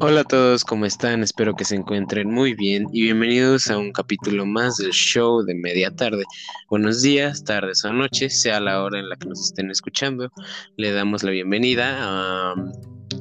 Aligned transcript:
Hola 0.00 0.22
a 0.22 0.24
todos, 0.24 0.64
¿cómo 0.64 0.86
están? 0.86 1.22
Espero 1.22 1.54
que 1.54 1.64
se 1.64 1.76
encuentren 1.76 2.30
muy 2.30 2.54
bien 2.54 2.86
y 2.92 3.02
bienvenidos 3.02 3.68
a 3.70 3.76
un 3.76 3.92
capítulo 3.92 4.46
más 4.46 4.76
del 4.78 4.90
show 4.90 5.42
de 5.42 5.54
media 5.54 5.94
tarde. 5.94 6.24
Buenos 6.70 7.02
días, 7.02 7.44
tardes 7.44 7.84
o 7.84 7.92
noches, 7.92 8.40
sea 8.40 8.58
la 8.58 8.82
hora 8.82 8.98
en 8.98 9.10
la 9.10 9.16
que 9.16 9.28
nos 9.28 9.40
estén 9.40 9.70
escuchando. 9.70 10.30
Le 10.76 10.92
damos 10.92 11.22
la 11.22 11.30
bienvenida 11.30 11.94
a 11.98 12.54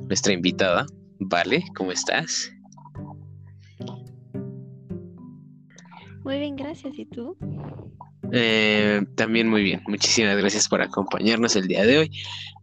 nuestra 0.08 0.32
invitada, 0.32 0.86
Vale, 1.20 1.62
¿cómo 1.76 1.92
estás? 1.92 2.52
Muy 6.24 6.40
bien, 6.40 6.56
gracias. 6.56 6.98
¿Y 6.98 7.06
tú? 7.06 7.38
Eh, 8.32 9.02
también 9.16 9.50
muy 9.50 9.64
bien, 9.64 9.82
muchísimas 9.88 10.38
gracias 10.38 10.70
por 10.70 10.82
acompañarnos 10.82 11.56
el 11.58 11.68
día 11.68 11.86
de 11.86 11.98
hoy. 12.00 12.12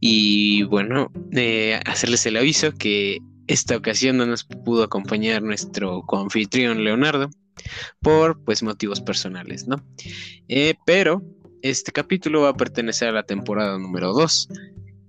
Y 0.01 0.63
bueno, 0.65 1.13
eh, 1.33 1.79
hacerles 1.85 2.25
el 2.27 2.39
aviso 2.39 2.73
que 2.73 3.19
esta 3.47 3.77
ocasión 3.77 4.17
no 4.17 4.27
nos 4.27 4.45
pudo 4.45 4.85
acompañar 4.85 5.43
nuestro 5.43 6.03
coanfitrión 6.03 6.85
Leonardo 6.85 7.31
por 8.01 8.43
pues 8.45 8.63
motivos 8.63 9.01
personales, 9.01 9.67
¿no? 9.67 9.77
Eh, 10.49 10.75
pero 10.87 11.23
este 11.63 11.93
capítulo 11.93 12.43
va 12.43 12.51
a 12.51 12.57
pertenecer 12.57 13.09
a 13.09 13.13
la 13.13 13.23
temporada 13.23 13.79
número 13.79 14.13
2, 14.13 14.49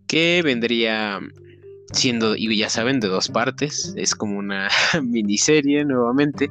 que 0.08 0.42
vendría 0.44 1.20
siendo, 1.92 2.36
y 2.36 2.56
ya 2.58 2.70
saben, 2.70 3.00
de 3.00 3.08
dos 3.08 3.30
partes. 3.30 3.94
Es 3.98 4.16
como 4.16 4.38
una 4.38 4.70
miniserie 5.04 5.86
nuevamente 5.86 6.50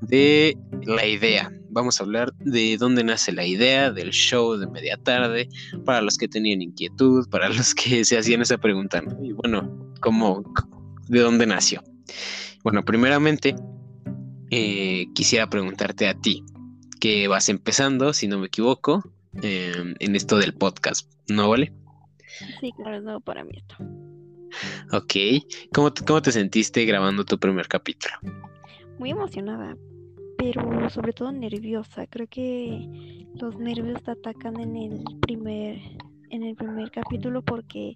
de 0.00 0.56
la 0.84 1.06
idea. 1.06 1.52
Vamos 1.70 2.00
a 2.00 2.04
hablar 2.04 2.32
de 2.40 2.76
dónde 2.76 3.02
nace 3.04 3.32
la 3.32 3.46
idea 3.46 3.90
del 3.90 4.10
show 4.10 4.56
de 4.56 4.66
media 4.66 4.96
tarde, 4.96 5.48
para 5.84 6.02
los 6.02 6.18
que 6.18 6.28
tenían 6.28 6.62
inquietud, 6.62 7.28
para 7.30 7.48
los 7.48 7.74
que 7.74 8.04
se 8.04 8.18
hacían 8.18 8.42
esa 8.42 8.58
pregunta. 8.58 9.02
Y 9.22 9.32
bueno, 9.32 9.92
¿cómo, 10.00 10.42
¿de 11.12 11.20
dónde 11.20 11.46
nació? 11.46 11.82
Bueno, 12.64 12.84
primeramente, 12.84 13.54
eh, 14.50 15.06
quisiera 15.14 15.46
preguntarte 15.46 16.08
a 16.08 16.14
ti, 16.14 16.42
que 17.00 17.28
vas 17.28 17.50
empezando, 17.50 18.14
si 18.14 18.28
no 18.28 18.38
me 18.38 18.46
equivoco, 18.46 19.02
em, 19.42 19.94
en 19.98 20.16
esto 20.16 20.38
del 20.38 20.54
podcast, 20.54 21.12
¿no 21.28 21.50
vale? 21.50 21.70
Sí, 22.60 22.72
claro, 22.72 22.96
es 22.96 23.02
nuevo 23.02 23.20
para 23.20 23.44
mí 23.44 23.52
esto. 23.56 23.76
Ok, 24.92 25.44
¿Cómo, 25.74 25.92
¿cómo 26.06 26.22
te 26.22 26.32
sentiste 26.32 26.84
grabando 26.86 27.24
tu 27.24 27.38
primer 27.38 27.68
capítulo? 27.68 28.14
Muy 28.98 29.10
emocionada, 29.10 29.76
pero 30.38 30.88
sobre 30.88 31.12
todo 31.12 31.30
nerviosa. 31.30 32.06
Creo 32.06 32.26
que 32.26 33.26
los 33.34 33.58
nervios 33.58 34.02
te 34.02 34.12
atacan 34.12 34.58
en 34.60 34.76
el 34.76 35.04
primer 35.20 35.78
en 36.30 36.42
el 36.42 36.56
primer 36.56 36.90
capítulo 36.90 37.42
porque 37.42 37.92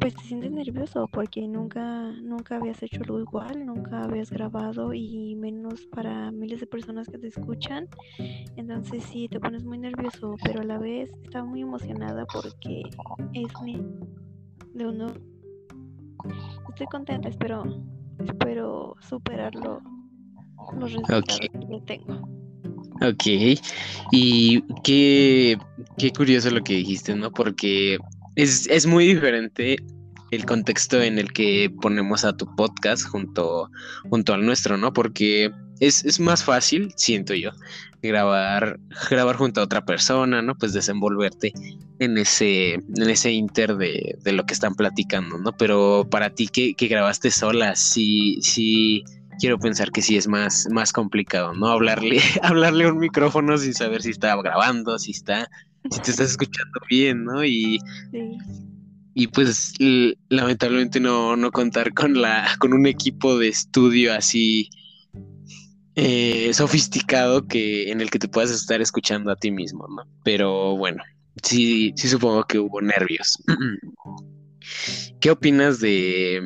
pues 0.00 0.14
te 0.14 0.22
sientes 0.22 0.50
nervioso 0.52 1.08
porque 1.12 1.46
nunca 1.46 2.12
nunca 2.22 2.56
habías 2.56 2.82
hecho 2.82 3.02
algo 3.02 3.20
igual, 3.20 3.66
nunca 3.66 4.04
habías 4.04 4.30
grabado 4.30 4.94
y 4.94 5.34
menos 5.36 5.86
para 5.86 6.30
miles 6.30 6.60
de 6.60 6.66
personas 6.66 7.08
que 7.08 7.18
te 7.18 7.28
escuchan. 7.28 7.88
Entonces 8.56 9.02
sí 9.04 9.28
te 9.28 9.40
pones 9.40 9.64
muy 9.64 9.78
nervioso, 9.78 10.36
pero 10.42 10.60
a 10.60 10.64
la 10.64 10.78
vez 10.78 11.10
estaba 11.22 11.44
muy 11.44 11.62
emocionada 11.62 12.26
porque 12.26 12.82
es 13.32 13.52
de 14.74 14.86
uno 14.86 15.12
estoy 16.68 16.86
contenta, 16.86 17.28
espero 17.28 17.64
espero 18.24 18.96
superarlo 19.00 19.80
los 20.78 20.92
resultados 20.92 21.40
que 21.40 21.80
tengo. 21.86 22.28
Ok, 23.00 23.60
y 24.10 24.60
qué, 24.82 25.56
qué 25.98 26.12
curioso 26.12 26.50
lo 26.50 26.62
que 26.62 26.74
dijiste, 26.74 27.14
¿no? 27.14 27.30
Porque 27.30 27.96
es, 28.38 28.68
es 28.68 28.86
muy 28.86 29.04
diferente 29.04 29.78
el 30.30 30.46
contexto 30.46 31.02
en 31.02 31.18
el 31.18 31.32
que 31.32 31.70
ponemos 31.82 32.24
a 32.24 32.36
tu 32.36 32.46
podcast 32.54 33.04
junto, 33.04 33.68
junto 34.08 34.32
al 34.32 34.46
nuestro, 34.46 34.76
¿no? 34.76 34.92
Porque 34.92 35.50
es, 35.80 36.04
es, 36.04 36.20
más 36.20 36.44
fácil, 36.44 36.92
siento 36.96 37.34
yo, 37.34 37.50
grabar, 38.00 38.78
grabar 39.10 39.36
junto 39.36 39.60
a 39.60 39.64
otra 39.64 39.84
persona, 39.84 40.40
¿no? 40.40 40.54
Pues 40.54 40.72
desenvolverte 40.72 41.52
en 41.98 42.16
ese, 42.16 42.74
en 42.74 43.10
ese 43.10 43.32
inter 43.32 43.76
de, 43.76 44.16
de 44.22 44.32
lo 44.32 44.46
que 44.46 44.54
están 44.54 44.76
platicando, 44.76 45.38
¿no? 45.38 45.52
Pero 45.56 46.06
para 46.08 46.30
ti 46.30 46.46
que, 46.46 46.74
que 46.74 46.86
grabaste 46.86 47.32
sola, 47.32 47.74
sí, 47.74 48.38
sí 48.40 49.02
quiero 49.40 49.58
pensar 49.58 49.90
que 49.90 50.02
sí 50.02 50.16
es 50.16 50.28
más, 50.28 50.68
más 50.70 50.92
complicado, 50.92 51.54
¿no? 51.54 51.68
Hablarle, 51.68 52.20
hablarle 52.42 52.84
a 52.84 52.92
un 52.92 52.98
micrófono 52.98 53.56
sin 53.58 53.74
saber 53.74 54.02
si 54.02 54.10
está 54.10 54.36
grabando, 54.36 54.98
si 54.98 55.12
está, 55.12 55.48
si 55.90 56.00
te 56.00 56.10
estás 56.10 56.30
escuchando 56.30 56.80
bien, 56.88 57.24
¿no? 57.24 57.44
Y, 57.44 57.78
y 59.14 59.26
pues 59.28 59.74
lamentablemente 60.28 61.00
no, 61.00 61.36
no 61.36 61.50
contar 61.50 61.92
con 61.94 62.20
la, 62.20 62.48
con 62.58 62.72
un 62.72 62.86
equipo 62.86 63.38
de 63.38 63.48
estudio 63.48 64.14
así 64.14 64.68
eh, 66.00 66.54
sofisticado 66.54 67.48
que, 67.48 67.90
en 67.90 68.00
el 68.00 68.10
que 68.10 68.20
te 68.20 68.28
puedas 68.28 68.52
estar 68.52 68.80
escuchando 68.80 69.32
a 69.32 69.36
ti 69.36 69.50
mismo, 69.50 69.88
¿no? 69.88 70.04
Pero 70.22 70.76
bueno, 70.76 71.02
sí, 71.42 71.92
sí 71.96 72.08
supongo 72.08 72.44
que 72.44 72.60
hubo 72.60 72.80
nervios. 72.80 73.36
¿Qué 75.20 75.30
opinas 75.32 75.80
de, 75.80 76.40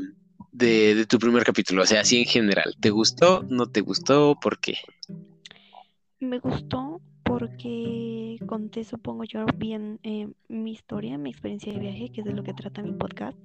de, 0.53 1.05
tu 1.07 1.19
primer 1.19 1.45
capítulo? 1.45 1.83
O 1.83 1.87
sea, 1.87 2.01
así 2.01 2.17
en 2.19 2.25
general. 2.25 2.75
¿Te 2.81 2.89
gustó? 2.89 3.45
¿No 3.51 3.67
te 3.67 3.83
gustó? 3.83 4.39
¿Por 4.41 4.59
qué? 4.59 4.79
Me 6.21 6.39
gustó 6.39 7.03
porque 7.39 8.37
conté, 8.47 8.85
supongo 8.85 9.25
yo, 9.25 9.47
bien 9.57 9.99
eh, 10.03 10.29
mi 10.49 10.73
historia, 10.73 11.17
mi 11.17 11.31
experiencia 11.31 11.73
de 11.73 11.79
viaje, 11.79 12.11
que 12.13 12.21
es 12.21 12.27
de 12.27 12.35
lo 12.35 12.43
que 12.43 12.53
trata 12.53 12.83
mi 12.83 12.93
podcast. 12.93 13.39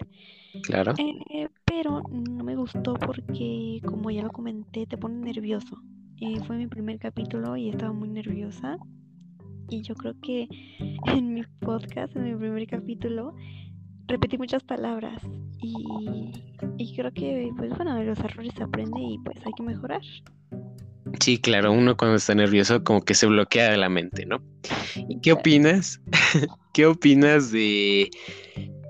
Claro. 0.63 0.93
Eh, 0.97 1.47
pero 1.63 2.03
no 2.11 2.43
me 2.43 2.57
gustó 2.57 2.95
porque, 2.95 3.79
como 3.85 4.11
ya 4.11 4.23
lo 4.23 4.31
comenté, 4.31 4.85
te 4.85 4.97
pone 4.97 5.15
nervioso. 5.15 5.81
Eh, 6.19 6.41
fue 6.41 6.57
mi 6.57 6.67
primer 6.67 6.99
capítulo 6.99 7.55
y 7.55 7.69
estaba 7.69 7.93
muy 7.93 8.09
nerviosa. 8.09 8.77
Y 9.69 9.83
yo 9.83 9.95
creo 9.95 10.15
que 10.21 10.49
en 11.05 11.33
mi 11.33 11.43
podcast, 11.61 12.13
en 12.17 12.25
mi 12.25 12.35
primer 12.35 12.67
capítulo, 12.67 13.35
repetí 14.05 14.37
muchas 14.37 14.63
palabras 14.63 15.21
y, 15.61 16.93
creo 16.93 17.13
que, 17.13 17.53
pues 17.55 17.73
bueno, 17.75 17.95
de 17.95 18.03
los 18.03 18.19
errores 18.19 18.53
se 18.53 18.63
aprende 18.63 18.99
y 19.01 19.17
pues 19.19 19.37
hay 19.45 19.53
que 19.53 19.63
mejorar. 19.63 20.01
Sí, 21.19 21.39
claro, 21.39 21.71
uno 21.71 21.97
cuando 21.97 22.17
está 22.17 22.35
nervioso 22.35 22.83
como 22.83 23.01
que 23.03 23.13
se 23.13 23.25
bloquea 23.25 23.71
de 23.71 23.77
la 23.77 23.89
mente, 23.89 24.25
¿no? 24.25 24.41
¿Y 24.95 25.19
qué 25.21 25.33
opinas? 25.33 26.01
¿Qué 26.73 26.85
opinas 26.85 27.51
de, 27.51 28.09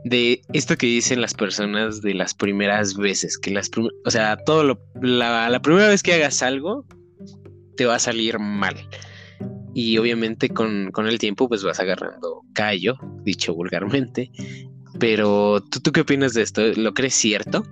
de 0.04 0.42
esto 0.54 0.78
que 0.78 0.88
dicen 0.88 1.22
las 1.22 1.34
personas 1.34 2.02
de 2.02 2.14
las 2.14 2.34
primeras 2.34 2.96
veces? 2.96 3.38
Que 3.38 3.52
las 3.52 3.72
o 4.06 4.12
sea, 4.12 4.38
todo 4.38 4.64
lo, 4.64 4.80
la, 5.02 5.50
la 5.50 5.62
primera 5.62 5.88
vez 5.88 6.04
que 6.04 6.14
hagas 6.14 6.42
algo 6.42 6.86
te 7.78 7.86
va 7.86 7.96
a 7.96 8.00
salir 8.00 8.40
mal. 8.40 8.76
Y 9.74 9.98
obviamente 9.98 10.50
con, 10.50 10.92
con 10.92 11.08
el 11.08 11.20
tiempo 11.20 11.48
pues 11.48 11.64
vas 11.64 11.80
agarrando 11.80 12.42
callo, 12.54 12.98
dicho 13.24 13.54
vulgarmente, 13.54 14.32
pero 15.00 15.62
¿tú, 15.62 15.80
¿tú 15.80 15.92
qué 15.92 16.02
opinas 16.02 16.34
de 16.34 16.42
esto? 16.42 16.62
¿Lo 16.76 16.94
crees 16.94 17.14
cierto? 17.14 17.64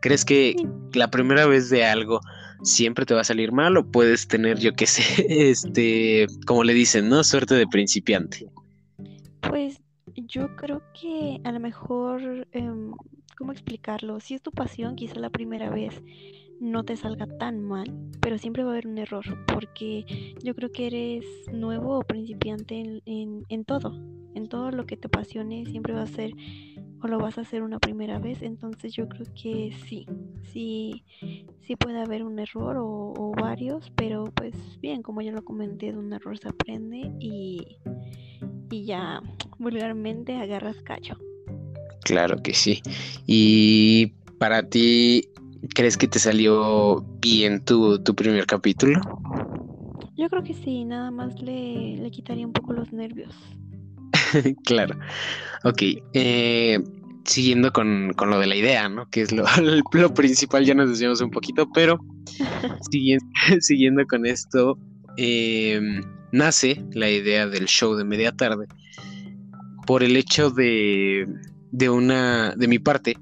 ¿Crees 0.00 0.24
que 0.24 0.54
la 0.94 1.10
primera 1.10 1.46
vez 1.46 1.68
de 1.70 1.84
algo 1.84 2.20
siempre 2.62 3.06
te 3.06 3.14
va 3.14 3.20
a 3.20 3.24
salir 3.24 3.52
mal 3.52 3.76
o 3.76 3.90
puedes 3.90 4.28
tener, 4.28 4.58
yo 4.58 4.74
qué 4.74 4.86
sé, 4.86 5.02
este, 5.50 6.26
como 6.46 6.64
le 6.64 6.74
dicen, 6.74 7.08
¿no? 7.08 7.24
Suerte 7.24 7.54
de 7.54 7.66
principiante. 7.66 8.46
Pues 9.40 9.80
yo 10.14 10.54
creo 10.56 10.82
que 11.00 11.40
a 11.44 11.52
lo 11.52 11.60
mejor, 11.60 12.48
em, 12.52 12.92
¿cómo 13.36 13.52
explicarlo? 13.52 14.20
Si 14.20 14.34
es 14.34 14.42
tu 14.42 14.50
pasión, 14.50 14.96
quizá 14.96 15.18
la 15.18 15.30
primera 15.30 15.70
vez 15.70 16.02
no 16.60 16.84
te 16.84 16.96
salga 16.96 17.26
tan 17.38 17.62
mal, 17.62 17.94
pero 18.20 18.38
siempre 18.38 18.64
va 18.64 18.70
a 18.70 18.72
haber 18.72 18.88
un 18.88 18.98
error, 18.98 19.24
porque 19.46 20.34
yo 20.42 20.54
creo 20.54 20.72
que 20.72 20.86
eres 20.88 21.24
nuevo 21.52 21.98
o 21.98 22.02
principiante 22.02 22.80
en, 23.04 23.44
en, 23.48 23.64
todo, 23.64 23.94
en 24.34 24.48
todo 24.48 24.70
lo 24.72 24.86
que 24.86 24.96
te 24.96 25.06
apasione, 25.06 25.66
siempre 25.66 25.92
va 25.92 26.02
a 26.02 26.06
ser 26.06 26.32
o 27.02 27.08
lo 27.08 27.18
vas 27.18 27.38
a 27.38 27.42
hacer 27.42 27.62
una 27.62 27.78
primera 27.78 28.18
vez, 28.18 28.42
entonces 28.42 28.92
yo 28.92 29.08
creo 29.08 29.26
que 29.34 29.72
sí, 29.86 30.06
sí, 30.52 31.04
sí 31.60 31.76
puede 31.76 32.00
haber 32.00 32.24
un 32.24 32.38
error 32.38 32.76
o, 32.76 33.14
o 33.16 33.32
varios, 33.32 33.90
pero 33.96 34.24
pues 34.24 34.54
bien, 34.80 35.02
como 35.02 35.20
ya 35.20 35.32
lo 35.32 35.44
comenté, 35.44 35.92
de 35.92 35.98
un 35.98 36.12
error 36.12 36.38
se 36.38 36.48
aprende 36.48 37.12
y, 37.20 37.78
y 38.70 38.84
ya 38.84 39.22
vulgarmente 39.58 40.36
agarras 40.36 40.76
callo. 40.82 41.16
Claro 42.02 42.42
que 42.42 42.54
sí. 42.54 42.80
Y 43.26 44.14
para 44.38 44.62
ti, 44.62 45.28
¿Crees 45.74 45.96
que 45.96 46.06
te 46.06 46.18
salió 46.18 47.04
bien 47.20 47.64
tu, 47.64 48.00
primer 48.14 48.46
capítulo? 48.46 49.00
Yo 50.16 50.28
creo 50.28 50.42
que 50.42 50.54
sí, 50.54 50.84
nada 50.84 51.10
más 51.10 51.40
le, 51.42 52.08
quitaría 52.10 52.46
un 52.46 52.52
poco 52.52 52.72
los 52.72 52.92
nervios. 52.92 53.34
claro. 54.64 54.98
Ok. 55.64 55.82
Eh, 56.14 56.78
siguiendo 57.24 57.72
con, 57.72 58.14
lo 58.16 58.38
de 58.38 58.46
la 58.46 58.56
idea, 58.56 58.88
¿no? 58.88 59.08
Que 59.10 59.22
es 59.22 59.32
lo, 59.32 59.44
lo 59.92 60.14
principal, 60.14 60.64
ya 60.64 60.74
nos 60.74 60.90
decíamos 60.90 61.20
un 61.20 61.30
poquito, 61.30 61.68
pero 61.72 61.98
siguiendo, 62.90 63.26
siguiendo 63.60 64.06
con 64.06 64.26
esto, 64.26 64.78
em, 65.16 66.02
nace 66.32 66.82
la 66.92 67.10
idea 67.10 67.46
del 67.46 67.66
show 67.66 67.94
de 67.94 68.04
media 68.04 68.32
tarde 68.32 68.66
por 69.86 70.02
el 70.02 70.16
hecho 70.16 70.50
de, 70.50 71.26
de 71.70 71.90
una, 71.90 72.54
de 72.56 72.68
mi 72.68 72.78
parte, 72.78 73.16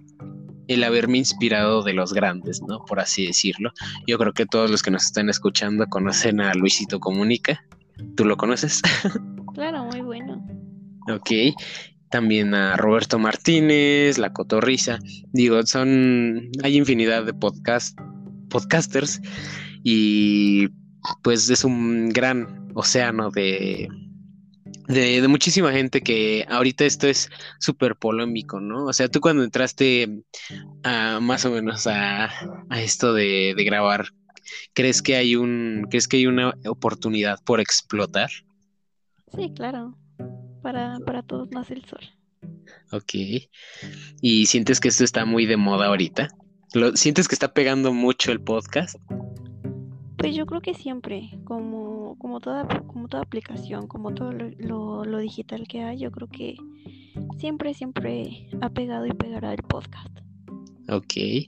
el 0.68 0.82
haberme 0.82 1.18
inspirado 1.18 1.82
de 1.82 1.92
los 1.92 2.12
grandes, 2.12 2.60
¿no? 2.62 2.84
Por 2.86 2.98
así 2.98 3.26
decirlo. 3.26 3.70
Yo 4.06 4.18
creo 4.18 4.32
que 4.32 4.46
todos 4.46 4.68
los 4.68 4.82
que 4.82 4.90
nos 4.90 5.04
están 5.04 5.28
escuchando 5.28 5.86
conocen 5.86 6.40
a 6.40 6.52
Luisito 6.54 6.98
Comunica. 6.98 7.64
¿Tú 8.16 8.24
lo 8.24 8.36
conoces? 8.36 8.82
Claro. 9.54 9.85
Ok. 11.08 11.56
También 12.10 12.54
a 12.54 12.76
Roberto 12.76 13.18
Martínez, 13.18 14.18
La 14.18 14.32
Cotorrisa. 14.32 14.98
Digo, 15.32 15.64
son. 15.66 16.50
Hay 16.62 16.76
infinidad 16.76 17.24
de 17.24 17.34
podcast, 17.34 17.98
podcasters. 18.48 19.20
Y 19.82 20.68
pues 21.22 21.48
es 21.50 21.64
un 21.64 22.08
gran 22.08 22.70
océano 22.74 23.30
de, 23.30 23.88
de, 24.88 25.26
muchísima 25.28 25.72
gente 25.72 26.00
que 26.00 26.44
ahorita 26.48 26.84
esto 26.84 27.06
es 27.06 27.28
súper 27.58 27.96
polémico, 27.96 28.60
¿no? 28.60 28.86
O 28.86 28.92
sea, 28.92 29.08
tú 29.08 29.20
cuando 29.20 29.42
entraste 29.42 30.22
a, 30.82 31.20
más 31.20 31.44
o 31.44 31.50
menos 31.50 31.86
a, 31.86 32.30
esto 32.76 33.12
de, 33.12 33.54
grabar, 33.64 34.06
¿crees 34.74 35.02
que 35.02 35.16
hay 35.16 35.36
un, 35.36 35.86
crees 35.90 36.08
que 36.08 36.18
hay 36.18 36.26
una 36.26 36.54
oportunidad 36.66 37.40
por 37.44 37.60
explotar? 37.60 38.30
Sí, 39.34 39.52
claro. 39.54 39.96
Para, 40.66 40.98
para 41.06 41.22
todos 41.22 41.48
nace 41.52 41.74
el 41.74 41.84
sol. 41.84 42.00
Ok. 42.90 43.14
¿Y 44.20 44.46
sientes 44.46 44.80
que 44.80 44.88
esto 44.88 45.04
está 45.04 45.24
muy 45.24 45.46
de 45.46 45.56
moda 45.56 45.86
ahorita? 45.86 46.26
¿Lo, 46.74 46.96
¿Sientes 46.96 47.28
que 47.28 47.36
está 47.36 47.54
pegando 47.54 47.92
mucho 47.92 48.32
el 48.32 48.40
podcast? 48.40 48.96
Pues 50.16 50.34
yo 50.34 50.44
creo 50.44 50.60
que 50.60 50.74
siempre, 50.74 51.38
como, 51.44 52.18
como, 52.18 52.40
toda, 52.40 52.66
como 52.88 53.06
toda 53.06 53.22
aplicación, 53.22 53.86
como 53.86 54.12
todo 54.12 54.32
lo, 54.32 55.04
lo, 55.04 55.18
digital 55.18 55.68
que 55.68 55.84
hay, 55.84 56.00
yo 56.00 56.10
creo 56.10 56.26
que 56.26 56.56
siempre, 57.38 57.72
siempre 57.72 58.48
ha 58.60 58.68
pegado 58.68 59.06
y 59.06 59.12
pegará 59.12 59.52
el 59.52 59.62
podcast. 59.62 60.18
Ok. 60.88 61.46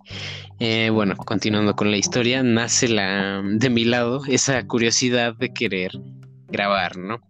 Eh, 0.61 0.91
bueno, 0.91 1.17
continuando 1.17 1.75
con 1.75 1.91
la 1.91 1.97
historia, 1.97 2.45
nace 2.45 2.87
la 2.87 3.43
de 3.43 3.69
mi 3.69 3.85
lado 3.85 4.21
esa 4.29 4.65
curiosidad 4.69 5.35
de 5.35 5.53
querer 5.53 5.91
grabar, 6.47 6.97
¿no? 6.97 7.28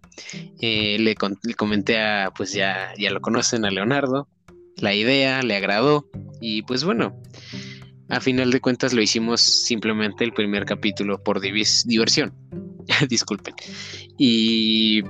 Eh, 0.60 0.98
le, 0.98 1.14
comenté 1.54 2.00
a, 2.00 2.30
pues 2.36 2.52
ya, 2.52 2.92
ya 2.98 3.10
lo 3.10 3.20
conocen, 3.20 3.64
a 3.64 3.70
Leonardo, 3.70 4.28
la 4.76 4.94
idea, 4.94 5.42
le 5.42 5.56
agradó 5.56 6.06
y 6.40 6.62
pues 6.62 6.84
bueno, 6.84 7.20
a 8.08 8.20
final 8.20 8.50
de 8.50 8.60
cuentas 8.60 8.92
lo 8.92 9.02
hicimos 9.02 9.40
simplemente 9.40 10.24
el 10.24 10.32
primer 10.32 10.64
capítulo 10.64 11.22
por 11.22 11.40
diversión. 11.40 12.34
Disculpen. 13.08 13.54
Y 14.16 15.02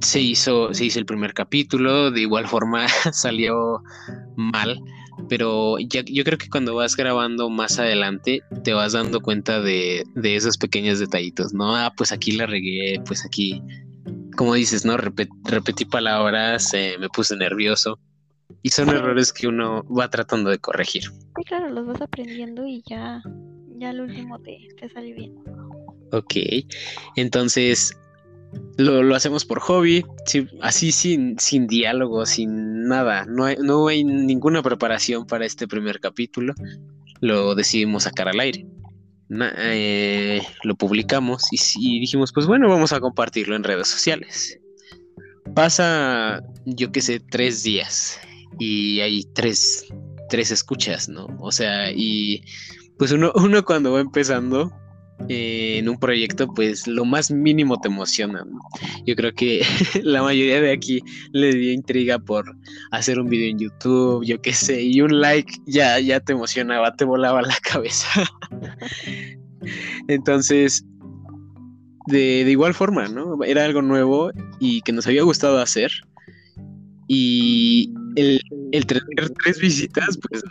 se 0.00 0.20
hizo, 0.20 0.72
se 0.72 0.86
hizo 0.86 0.98
el 0.98 1.06
primer 1.06 1.34
capítulo, 1.34 2.10
de 2.10 2.22
igual 2.22 2.46
forma 2.46 2.86
salió 3.12 3.82
mal, 4.36 4.80
pero 5.28 5.78
ya, 5.78 6.02
yo 6.04 6.24
creo 6.24 6.38
que 6.38 6.48
cuando 6.48 6.74
vas 6.74 6.96
grabando 6.96 7.48
más 7.50 7.78
adelante 7.78 8.42
te 8.62 8.72
vas 8.72 8.92
dando 8.92 9.20
cuenta 9.20 9.60
de, 9.60 10.04
esos 10.22 10.58
pequeños 10.58 10.98
detallitos, 10.98 11.52
¿no? 11.52 11.76
Ah, 11.76 11.92
pues 11.96 12.12
aquí 12.12 12.32
la 12.32 12.46
regué, 12.46 13.00
pues 13.06 13.24
aquí, 13.24 13.62
como 14.36 14.54
dices, 14.54 14.84
¿no? 14.84 14.96
repetí 14.96 15.84
palabras, 15.84 16.72
eh, 16.74 16.96
me 16.98 17.08
puse 17.08 17.36
nervioso 17.36 17.98
y 18.62 18.70
son 18.70 18.88
errores 18.90 19.32
que 19.32 19.46
uno 19.46 19.84
va 19.84 20.08
tratando 20.08 20.50
de 20.50 20.58
corregir. 20.58 21.04
Sí, 21.04 21.44
claro, 21.46 21.70
los 21.70 21.86
vas 21.86 22.00
aprendiendo 22.00 22.66
y 22.66 22.82
ya, 22.88 23.22
ya 23.78 23.90
al 23.90 24.00
último 24.00 24.38
te, 24.40 24.68
te 24.78 24.88
sale 24.88 25.12
bien. 25.12 25.34
Ok, 26.12 26.34
entonces 27.16 27.96
lo, 28.76 29.02
lo 29.02 29.14
hacemos 29.14 29.44
por 29.44 29.60
hobby, 29.60 30.04
así 30.60 30.92
sin, 30.92 31.38
sin 31.38 31.66
diálogo, 31.66 32.26
sin 32.26 32.84
nada. 32.88 33.24
No 33.26 33.44
hay, 33.44 33.56
no 33.60 33.88
hay 33.88 34.04
ninguna 34.04 34.62
preparación 34.62 35.26
para 35.26 35.46
este 35.46 35.68
primer 35.68 36.00
capítulo. 36.00 36.54
Lo 37.20 37.54
decidimos 37.54 38.04
sacar 38.04 38.28
al 38.28 38.40
aire. 38.40 38.66
Eh, 39.30 40.42
lo 40.62 40.74
publicamos 40.74 41.44
y, 41.50 41.58
y 41.76 42.00
dijimos, 42.00 42.32
pues 42.32 42.46
bueno, 42.46 42.68
vamos 42.68 42.92
a 42.92 43.00
compartirlo 43.00 43.56
en 43.56 43.64
redes 43.64 43.88
sociales. 43.88 44.58
Pasa, 45.54 46.42
yo 46.64 46.90
qué 46.92 47.00
sé, 47.00 47.20
tres 47.20 47.62
días 47.62 48.18
y 48.58 49.00
hay 49.00 49.24
tres, 49.34 49.86
tres 50.28 50.50
escuchas, 50.50 51.08
¿no? 51.08 51.26
O 51.40 51.52
sea, 51.52 51.90
y 51.92 52.42
pues 52.98 53.12
uno, 53.12 53.32
uno 53.34 53.64
cuando 53.64 53.92
va 53.92 54.00
empezando 54.00 54.72
eh, 55.28 55.78
en 55.78 55.88
un 55.88 55.98
proyecto, 55.98 56.48
pues 56.52 56.86
lo 56.86 57.04
más 57.04 57.30
mínimo 57.30 57.80
te 57.80 57.88
emociona. 57.88 58.44
¿no? 58.44 58.58
Yo 59.06 59.14
creo 59.14 59.32
que 59.32 59.62
la 60.02 60.22
mayoría 60.22 60.60
de 60.60 60.72
aquí 60.72 61.02
le 61.32 61.52
dio 61.54 61.72
intriga 61.72 62.18
por 62.18 62.44
hacer 62.90 63.18
un 63.18 63.28
video 63.28 63.50
en 63.50 63.58
YouTube, 63.58 64.24
yo 64.24 64.40
qué 64.42 64.52
sé, 64.52 64.82
y 64.82 65.00
un 65.00 65.20
like 65.20 65.52
ya, 65.66 65.98
ya 66.00 66.20
te 66.20 66.32
emocionaba, 66.32 66.94
te 66.94 67.04
volaba 67.04 67.42
la 67.42 67.56
cabeza. 67.62 68.08
Entonces, 70.08 70.84
de, 72.06 72.40
igual 72.50 72.74
forma, 72.74 73.08
¿no? 73.08 73.42
Era 73.44 73.64
algo 73.64 73.82
nuevo 73.82 74.30
y 74.60 74.82
que 74.82 74.92
nos 74.92 75.06
había 75.06 75.22
gustado 75.22 75.60
hacer. 75.60 75.90
Y 77.08 77.92
el, 78.16 78.40
tener 78.86 79.30
tres 79.42 79.60
visitas, 79.60 80.18
pues 80.28 80.42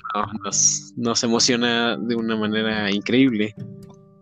nos, 0.43 0.93
nos 0.95 1.23
emociona 1.23 1.97
de 1.97 2.15
una 2.15 2.35
manera 2.35 2.91
increíble. 2.91 3.55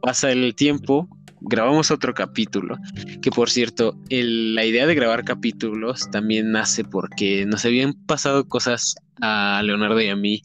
Pasa 0.01 0.31
el 0.31 0.55
tiempo, 0.55 1.07
grabamos 1.41 1.91
otro 1.91 2.13
capítulo, 2.13 2.77
que 3.21 3.31
por 3.31 3.49
cierto, 3.49 3.97
la 4.09 4.65
idea 4.65 4.87
de 4.87 4.95
grabar 4.95 5.23
capítulos 5.23 6.09
también 6.11 6.51
nace 6.51 6.83
porque 6.83 7.45
nos 7.45 7.65
habían 7.65 7.93
pasado 7.93 8.47
cosas 8.47 8.95
a 9.21 9.61
Leonardo 9.63 10.01
y 10.01 10.09
a 10.09 10.15
mí 10.15 10.41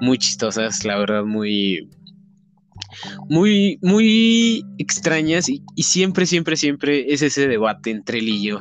muy 0.00 0.18
chistosas, 0.18 0.84
la 0.84 0.98
verdad, 0.98 1.24
muy, 1.24 1.88
muy, 3.28 3.78
muy 3.82 4.64
extrañas 4.78 5.48
y, 5.48 5.62
y 5.74 5.82
siempre, 5.82 6.26
siempre, 6.26 6.56
siempre 6.56 7.12
es 7.12 7.22
ese 7.22 7.48
debate 7.48 7.90
entre 7.90 8.18
él 8.18 8.28
y 8.28 8.42
yo 8.42 8.60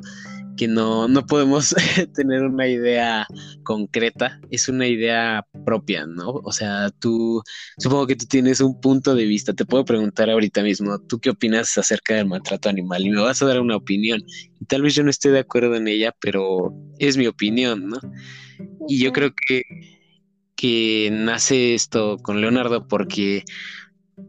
que 0.57 0.68
no, 0.68 1.07
no 1.07 1.25
podemos 1.25 1.74
tener 2.15 2.44
una 2.44 2.68
idea 2.68 3.25
concreta, 3.63 4.42
es 4.51 4.68
una 4.68 4.88
idea 4.88 5.45
propia, 5.65 6.06
¿no? 6.06 6.31
O 6.44 6.51
sea, 6.51 6.89
tú, 7.00 7.42
supongo 7.77 8.07
que 8.07 8.18
tú 8.18 8.25
tienes 8.25 8.59
un 8.59 8.81
punto 8.81 9.15
de 9.15 9.25
vista, 9.25 9.54
te 9.54 9.65
puedo 9.65 9.86
preguntar 9.86 10.30
ahorita 10.30 10.62
mismo, 10.63 11.00
¿tú 11.00 11.19
qué 11.19 11.30
opinas 11.30 11.77
acerca 11.77 12.15
del 12.15 12.25
maltrato 12.25 12.68
animal? 12.68 13.06
Y 13.06 13.12
me 13.12 13.21
vas 13.21 13.42
a 13.42 13.45
dar 13.45 13.62
una 13.62 13.77
opinión, 13.77 14.21
y 14.59 14.65
tal 14.65 14.81
vez 14.81 14.95
yo 14.95 15.04
no 15.04 15.09
esté 15.09 15.31
de 15.31 15.39
acuerdo 15.39 15.75
en 15.75 15.88
ella, 15.88 16.13
pero 16.19 16.74
es 17.00 17.15
mi 17.15 17.27
opinión, 17.27 17.88
¿no? 17.88 18.00
Y 18.89 19.00
yo 19.00 19.13
creo 19.13 19.31
que, 19.48 19.63
que 20.55 21.10
nace 21.12 21.75
esto 21.75 22.17
con 22.17 22.41
Leonardo 22.41 22.88
porque 22.88 23.43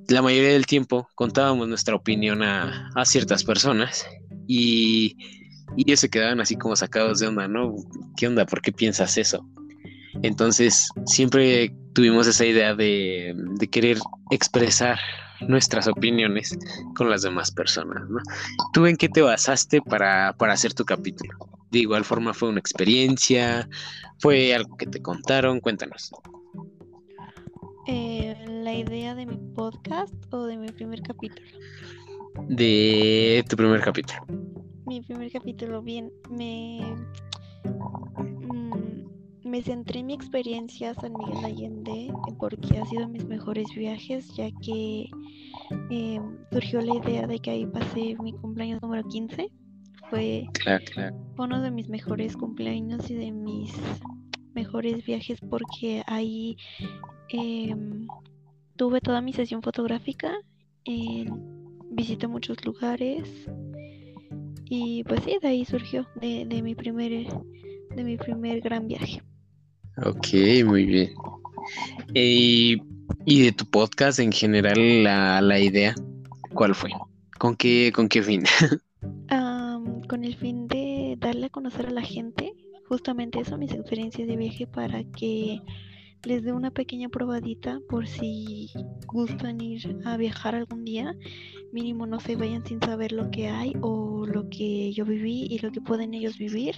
la 0.08 0.20
mayoría 0.20 0.50
del 0.50 0.66
tiempo 0.66 1.08
contábamos 1.14 1.66
nuestra 1.66 1.94
opinión 1.94 2.42
a, 2.42 2.90
a 2.94 3.04
ciertas 3.06 3.42
personas 3.42 4.06
y 4.46 5.16
y 5.76 5.82
ellos 5.82 6.00
se 6.00 6.08
quedaban 6.08 6.40
así 6.40 6.56
como 6.56 6.76
sacados 6.76 7.20
de 7.20 7.26
onda, 7.26 7.48
¿no? 7.48 7.74
¿Qué 8.16 8.26
onda? 8.26 8.46
¿Por 8.46 8.62
qué 8.62 8.72
piensas 8.72 9.16
eso? 9.16 9.44
Entonces, 10.22 10.88
siempre 11.06 11.74
tuvimos 11.92 12.26
esa 12.26 12.44
idea 12.44 12.74
de, 12.74 13.34
querer 13.70 13.98
expresar 14.30 14.98
nuestras 15.40 15.86
opiniones 15.86 16.58
con 16.96 17.10
las 17.10 17.22
demás 17.22 17.50
personas, 17.50 18.08
¿no? 18.08 18.18
¿Tú 18.72 18.86
en 18.86 18.96
qué 18.96 19.08
te 19.08 19.22
basaste 19.22 19.80
para, 19.80 20.30
hacer 20.30 20.74
tu 20.74 20.84
capítulo? 20.84 21.36
De 21.70 21.80
igual 21.80 22.04
forma, 22.04 22.34
¿fue 22.34 22.48
una 22.48 22.60
experiencia? 22.60 23.68
¿Fue 24.18 24.54
algo 24.54 24.76
que 24.76 24.86
te 24.86 25.00
contaron? 25.00 25.60
Cuéntanos. 25.60 26.10
Eh, 27.86 28.36
¿La 28.48 28.74
idea 28.74 29.14
de 29.14 29.26
mi 29.26 29.36
podcast 29.54 30.14
o 30.30 30.46
de 30.46 30.56
mi 30.56 30.68
primer 30.72 31.02
capítulo? 31.02 31.46
De 32.48 33.44
tu 33.48 33.56
primer 33.56 33.80
capítulo 33.80 34.26
mi 34.88 35.02
primer 35.02 35.30
capítulo 35.30 35.82
bien, 35.82 36.10
me, 36.30 36.80
mm, 38.16 39.04
me 39.44 39.62
centré 39.62 40.00
en 40.00 40.06
mi 40.06 40.14
experiencia 40.14 40.94
San 40.94 41.12
Miguel 41.12 41.44
Allende 41.44 42.10
porque 42.38 42.78
ha 42.78 42.86
sido 42.86 43.06
mis 43.06 43.26
mejores 43.26 43.66
viajes, 43.76 44.34
ya 44.34 44.48
que 44.62 45.10
em, 45.90 46.38
surgió 46.50 46.80
la 46.80 46.96
idea 46.96 47.26
de 47.26 47.38
que 47.38 47.50
ahí 47.50 47.66
pasé 47.66 48.16
mi 48.22 48.32
cumpleaños 48.32 48.80
número 48.80 49.06
15. 49.06 49.50
Fue 50.08 50.46
uno 51.36 51.60
de 51.60 51.70
mis 51.70 51.90
mejores 51.90 52.34
cumpleaños 52.34 53.10
y 53.10 53.14
de 53.14 53.30
mis 53.30 53.74
mejores 54.54 55.04
viajes 55.04 55.38
porque 55.50 56.02
ahí 56.06 56.56
em, 57.28 58.06
tuve 58.76 59.02
toda 59.02 59.20
mi 59.20 59.34
sesión 59.34 59.60
fotográfica, 59.60 60.32
visité 61.90 62.26
muchos 62.26 62.64
lugares, 62.64 63.28
y 64.68 65.04
pues 65.04 65.22
sí, 65.24 65.38
de 65.40 65.48
ahí 65.48 65.64
surgió, 65.64 66.06
de, 66.20 66.62
mi 66.62 66.74
primer 66.74 67.26
de 67.94 68.04
mi 68.04 68.16
primer 68.16 68.60
gran 68.60 68.86
viaje. 68.86 69.22
Ok, 70.04 70.28
muy 70.64 70.84
bien. 70.84 71.10
y 72.14 73.42
de 73.42 73.52
tu 73.52 73.64
podcast 73.66 74.18
en 74.18 74.32
general, 74.32 75.04
la, 75.04 75.58
idea, 75.58 75.94
¿cuál 76.54 76.74
fue? 76.74 76.90
¿Con 77.38 77.56
qué, 77.56 77.92
con 77.94 78.08
qué 78.08 78.22
fin? 78.22 78.44
con 80.08 80.24
el 80.24 80.36
fin 80.36 80.66
de 80.68 81.16
darle 81.18 81.46
a 81.46 81.50
conocer 81.50 81.86
a 81.86 81.90
la 81.90 82.02
gente 82.02 82.54
justamente 82.88 83.40
eso, 83.40 83.58
mis 83.58 83.72
experiencias 83.72 84.26
de 84.26 84.36
viaje 84.36 84.66
para 84.66 85.04
que 85.04 85.60
les 86.24 86.42
dé 86.42 86.52
una 86.52 86.70
pequeña 86.70 87.08
probadita 87.08 87.80
por 87.88 88.08
si 88.08 88.70
gustan 89.06 89.60
ir 89.60 90.00
a 90.04 90.16
viajar 90.16 90.54
algún 90.54 90.84
día. 90.84 91.14
Mínimo 91.72 92.06
no 92.06 92.18
se 92.18 92.34
vayan 92.34 92.64
sin 92.64 92.80
saber 92.80 93.12
lo 93.12 93.30
que 93.30 93.48
hay 93.48 93.74
o 93.82 94.07
lo 94.26 94.48
que 94.50 94.92
yo 94.92 95.04
viví 95.04 95.46
y 95.50 95.58
lo 95.58 95.70
que 95.70 95.80
pueden 95.80 96.14
ellos 96.14 96.38
vivir. 96.38 96.74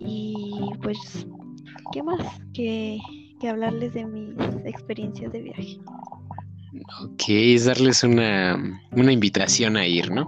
Y 0.00 0.70
pues, 0.82 1.26
¿qué 1.92 2.02
más 2.02 2.20
que, 2.52 2.98
que 3.40 3.48
hablarles 3.48 3.94
de 3.94 4.04
mis 4.04 4.36
experiencias 4.64 5.32
de 5.32 5.42
viaje? 5.42 5.78
Ok, 7.02 7.22
es 7.28 7.64
darles 7.64 8.04
una, 8.04 8.80
una 8.92 9.12
invitación 9.12 9.76
a 9.76 9.86
ir, 9.86 10.10
¿no? 10.10 10.26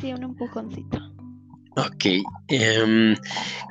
Sí, 0.00 0.12
un 0.12 0.22
empujoncito. 0.22 0.98
Ok, 1.76 2.04
em, 2.48 3.16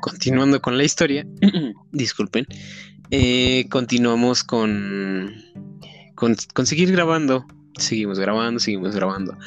continuando 0.02 0.62
con 0.62 0.78
la 0.78 0.84
historia, 0.84 1.28
disculpen, 1.92 2.46
eh, 3.12 3.68
continuamos 3.70 4.44
con, 4.44 5.36
con, 6.16 6.36
con, 6.54 6.66
seguir 6.66 6.92
grabando, 6.92 7.46
seguimos 7.78 8.18
grabando, 8.18 8.60
seguimos 8.60 8.96
grabando, 8.96 9.38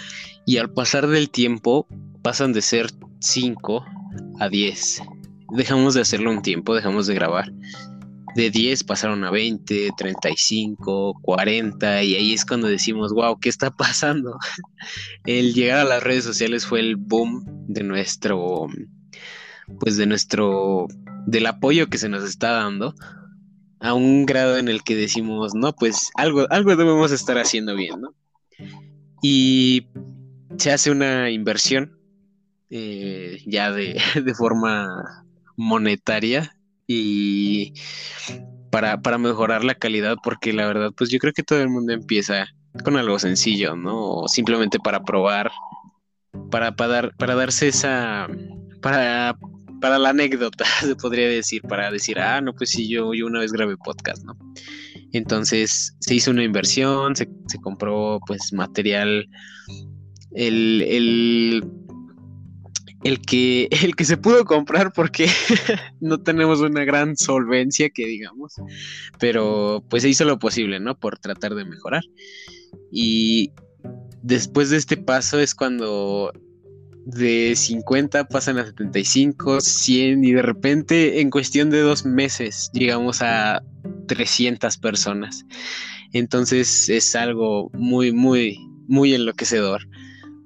y 0.44 0.58
al 0.58 0.70
pasar 0.70 1.06
del 1.06 1.30
tiempo 1.30 1.86
pasan 2.22 2.52
de 2.52 2.62
ser 2.62 2.90
5 3.20 3.84
a 4.40 4.48
10, 4.48 5.02
dejamos 5.56 5.94
de 5.94 6.00
hacerlo 6.00 6.30
un 6.30 6.42
tiempo, 6.42 6.74
dejamos 6.74 7.06
de 7.06 7.14
grabar, 7.14 7.52
de 8.34 8.50
10 8.50 8.84
pasaron 8.84 9.24
a 9.24 9.30
20, 9.30 9.90
35, 9.96 11.18
40 11.20 12.02
y 12.02 12.14
ahí 12.14 12.32
es 12.32 12.44
cuando 12.44 12.68
decimos, 12.68 13.12
wow, 13.12 13.38
¿qué 13.38 13.48
está 13.48 13.70
pasando? 13.70 14.38
el 15.26 15.54
llegar 15.54 15.78
a 15.78 15.84
las 15.84 16.02
redes 16.02 16.24
sociales 16.24 16.66
fue 16.66 16.80
el 16.80 16.96
boom 16.96 17.44
de 17.68 17.82
nuestro, 17.82 18.66
pues 19.80 19.96
de 19.96 20.06
nuestro, 20.06 20.86
del 21.26 21.46
apoyo 21.46 21.88
que 21.88 21.98
se 21.98 22.08
nos 22.08 22.24
está 22.24 22.52
dando 22.52 22.94
a 23.80 23.94
un 23.94 24.26
grado 24.26 24.58
en 24.58 24.68
el 24.68 24.82
que 24.82 24.94
decimos, 24.94 25.54
no, 25.54 25.74
pues 25.74 26.10
algo, 26.14 26.46
algo 26.50 26.76
debemos 26.76 27.10
estar 27.10 27.36
haciendo 27.36 27.74
bien, 27.74 28.00
¿no? 28.00 28.14
Y 29.22 29.88
se 30.56 30.70
hace 30.70 30.90
una 30.90 31.30
inversión 31.30 31.98
eh, 32.74 33.42
ya 33.44 33.70
de, 33.70 34.00
de 34.24 34.34
forma 34.34 35.26
monetaria 35.56 36.56
y 36.86 37.74
para, 38.70 39.02
para 39.02 39.18
mejorar 39.18 39.62
la 39.62 39.74
calidad, 39.74 40.16
porque 40.24 40.54
la 40.54 40.66
verdad, 40.66 40.90
pues 40.96 41.10
yo 41.10 41.18
creo 41.18 41.34
que 41.34 41.42
todo 41.42 41.60
el 41.60 41.68
mundo 41.68 41.92
empieza 41.92 42.46
con 42.82 42.96
algo 42.96 43.18
sencillo, 43.18 43.76
¿no? 43.76 44.26
Simplemente 44.26 44.78
para 44.78 45.04
probar, 45.04 45.50
para, 46.50 46.74
para, 46.74 46.92
dar, 46.92 47.16
para 47.18 47.34
darse 47.34 47.68
esa, 47.68 48.26
para, 48.80 49.36
para 49.82 49.98
la 49.98 50.08
anécdota, 50.08 50.64
se 50.80 50.96
podría 50.96 51.28
decir, 51.28 51.60
para 51.60 51.90
decir, 51.90 52.18
ah, 52.18 52.40
no, 52.40 52.54
pues 52.54 52.70
sí, 52.70 52.88
yo, 52.88 53.12
yo 53.12 53.26
una 53.26 53.40
vez 53.40 53.52
grabé 53.52 53.76
podcast, 53.76 54.24
¿no? 54.24 54.34
Entonces 55.12 55.94
se 56.00 56.14
hizo 56.14 56.30
una 56.30 56.42
inversión, 56.42 57.14
se, 57.16 57.28
se 57.48 57.58
compró 57.58 58.18
pues 58.26 58.50
material, 58.54 59.28
el, 60.34 60.82
el 60.88 61.62
el 63.04 63.20
que, 63.20 63.68
el 63.82 63.96
que 63.96 64.04
se 64.04 64.16
pudo 64.16 64.44
comprar 64.44 64.92
porque 64.92 65.28
no 66.00 66.18
tenemos 66.18 66.60
una 66.60 66.84
gran 66.84 67.16
solvencia 67.16 67.90
que 67.90 68.06
digamos, 68.06 68.54
pero 69.18 69.84
pues 69.88 70.02
se 70.02 70.08
hizo 70.08 70.24
lo 70.24 70.38
posible, 70.38 70.80
¿no? 70.80 70.98
Por 70.98 71.18
tratar 71.18 71.54
de 71.54 71.64
mejorar. 71.64 72.02
Y 72.90 73.52
después 74.22 74.70
de 74.70 74.76
este 74.76 74.96
paso 74.96 75.38
es 75.40 75.54
cuando 75.54 76.32
de 77.04 77.54
50 77.56 78.28
pasan 78.28 78.58
a 78.58 78.66
75, 78.66 79.60
100 79.60 80.24
y 80.24 80.32
de 80.32 80.42
repente 80.42 81.20
en 81.20 81.30
cuestión 81.30 81.68
de 81.70 81.80
dos 81.80 82.04
meses 82.04 82.70
llegamos 82.72 83.22
a 83.22 83.62
300 84.06 84.78
personas. 84.78 85.44
Entonces 86.12 86.88
es 86.88 87.16
algo 87.16 87.70
muy, 87.72 88.12
muy, 88.12 88.58
muy 88.86 89.14
enloquecedor 89.14 89.88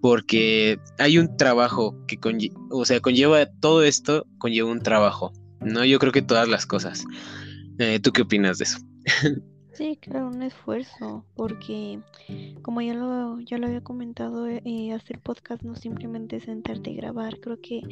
porque 0.00 0.78
hay 0.98 1.18
un 1.18 1.36
trabajo 1.36 1.96
que 2.06 2.18
conlleva, 2.18 2.56
o 2.70 2.84
sea, 2.84 3.00
conlleva 3.00 3.46
todo 3.46 3.82
esto, 3.82 4.26
conlleva 4.38 4.70
un 4.70 4.80
trabajo, 4.80 5.32
¿no? 5.60 5.84
Yo 5.84 5.98
creo 5.98 6.12
que 6.12 6.22
todas 6.22 6.48
las 6.48 6.66
cosas. 6.66 7.04
Eh, 7.78 8.00
¿Tú 8.00 8.12
qué 8.12 8.22
opinas 8.22 8.58
de 8.58 8.64
eso? 8.64 8.78
Sí, 9.76 9.98
claro, 10.00 10.28
un 10.28 10.42
esfuerzo, 10.42 11.26
porque 11.34 12.00
como 12.62 12.80
ya 12.80 12.94
lo, 12.94 13.38
ya 13.40 13.58
lo 13.58 13.66
había 13.66 13.82
comentado, 13.82 14.48
eh, 14.48 14.92
hacer 14.94 15.20
podcast 15.20 15.62
no 15.64 15.76
simplemente 15.76 16.40
sentarte 16.40 16.92
y 16.92 16.96
grabar, 16.96 17.40
creo 17.40 17.60
que 17.60 17.82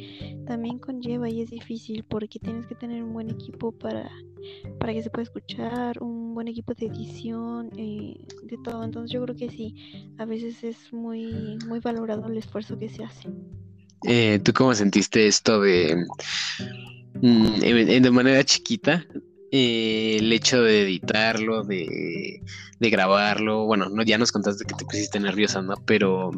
también 0.47 0.79
conlleva 0.79 1.29
y 1.29 1.43
es 1.43 1.51
difícil 1.51 2.03
porque 2.03 2.39
tienes 2.39 2.65
que 2.65 2.73
tener 2.73 3.03
un 3.03 3.13
buen 3.13 3.29
equipo 3.29 3.71
para, 3.71 4.09
para 4.79 4.93
que 4.93 5.03
se 5.03 5.11
pueda 5.11 5.25
escuchar, 5.25 6.01
un 6.01 6.24
buen 6.35 6.47
equipo 6.47 6.73
de 6.73 6.85
edición, 6.85 7.71
eh, 7.77 8.15
de 8.43 8.57
todo. 8.63 8.83
Entonces 8.83 9.11
yo 9.11 9.23
creo 9.23 9.35
que 9.35 9.49
sí, 9.49 10.13
a 10.17 10.25
veces 10.25 10.63
es 10.63 10.93
muy, 10.93 11.57
muy 11.67 11.79
valorado 11.79 12.27
el 12.27 12.37
esfuerzo 12.37 12.77
que 12.77 12.89
se 12.89 13.03
hace. 13.03 13.29
Eh, 14.07 14.39
¿Tú 14.43 14.53
cómo 14.53 14.75
sentiste 14.75 15.25
esto 15.25 15.61
de, 15.61 16.05
mm, 17.21 17.59
de 17.59 18.11
manera 18.11 18.43
chiquita? 18.43 19.03
Eh, 19.57 20.17
el 20.19 20.33
hecho 20.33 20.61
de 20.63 20.81
editarlo, 20.81 21.63
de, 21.63 22.41
grabarlo, 22.81 23.63
bueno, 23.63 23.87
no, 23.87 24.03
ya 24.03 24.17
nos 24.17 24.33
contaste 24.33 24.65
que 24.65 24.75
te 24.75 24.83
pusiste 24.83 25.17
nerviosa, 25.17 25.61
¿no? 25.61 25.75
Pero 25.85 26.31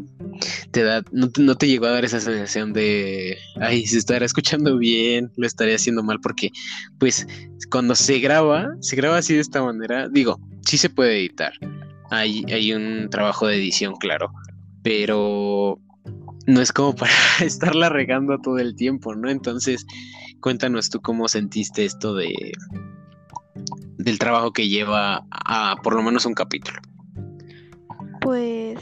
te 0.69 0.83
da, 0.83 1.01
no, 1.11 1.55
te 1.55 1.67
llegó 1.67 1.87
a 1.87 1.93
dar 1.93 2.05
esa 2.05 2.21
sensación 2.21 2.73
de, 2.73 3.35
ay, 3.59 3.87
se 3.87 3.97
estará 3.97 4.23
escuchando 4.23 4.77
bien, 4.77 5.31
lo 5.35 5.47
estaré 5.47 5.73
haciendo 5.73 6.03
mal, 6.03 6.19
porque 6.21 6.51
pues 6.99 7.25
cuando 7.71 7.95
se 7.95 8.19
graba, 8.19 8.67
se 8.81 8.95
graba 8.95 9.17
así 9.17 9.33
de 9.33 9.39
esta 9.39 9.63
manera, 9.63 10.07
digo, 10.09 10.39
sí 10.67 10.77
se 10.77 10.91
puede 10.91 11.17
editar, 11.17 11.53
hay, 12.11 12.45
hay 12.51 12.71
un 12.71 13.09
trabajo 13.09 13.47
de 13.47 13.55
edición, 13.55 13.95
claro, 13.95 14.29
pero 14.83 15.79
no 16.45 16.61
es 16.61 16.71
como 16.71 16.95
para 16.95 17.11
estarla 17.39 17.89
regando 17.89 18.37
todo 18.37 18.59
el 18.59 18.75
tiempo, 18.75 19.15
¿no? 19.15 19.31
Entonces, 19.31 19.87
cuéntanos 20.39 20.91
tú 20.91 21.01
cómo 21.01 21.27
sentiste 21.27 21.83
esto 21.83 22.13
de, 22.13 22.53
del 24.07 24.19
trabajo 24.19 24.53
que 24.53 24.69
lleva 24.69 25.27
a 25.31 25.75
por 25.83 25.93
lo 25.93 26.01
menos 26.01 26.25
un 26.25 26.33
capítulo. 26.33 26.79
Pues 28.21 28.79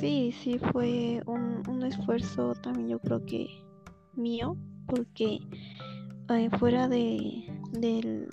sí, 0.00 0.34
sí 0.42 0.58
fue 0.72 1.22
un, 1.26 1.84
esfuerzo 1.84 2.52
también 2.54 2.88
yo 2.88 2.98
creo 2.98 3.24
que 3.24 3.46
mío, 4.16 4.56
porque 4.88 5.38
eh, 6.30 6.50
fuera 6.58 6.88
de, 6.88 7.44
del, 7.70 8.28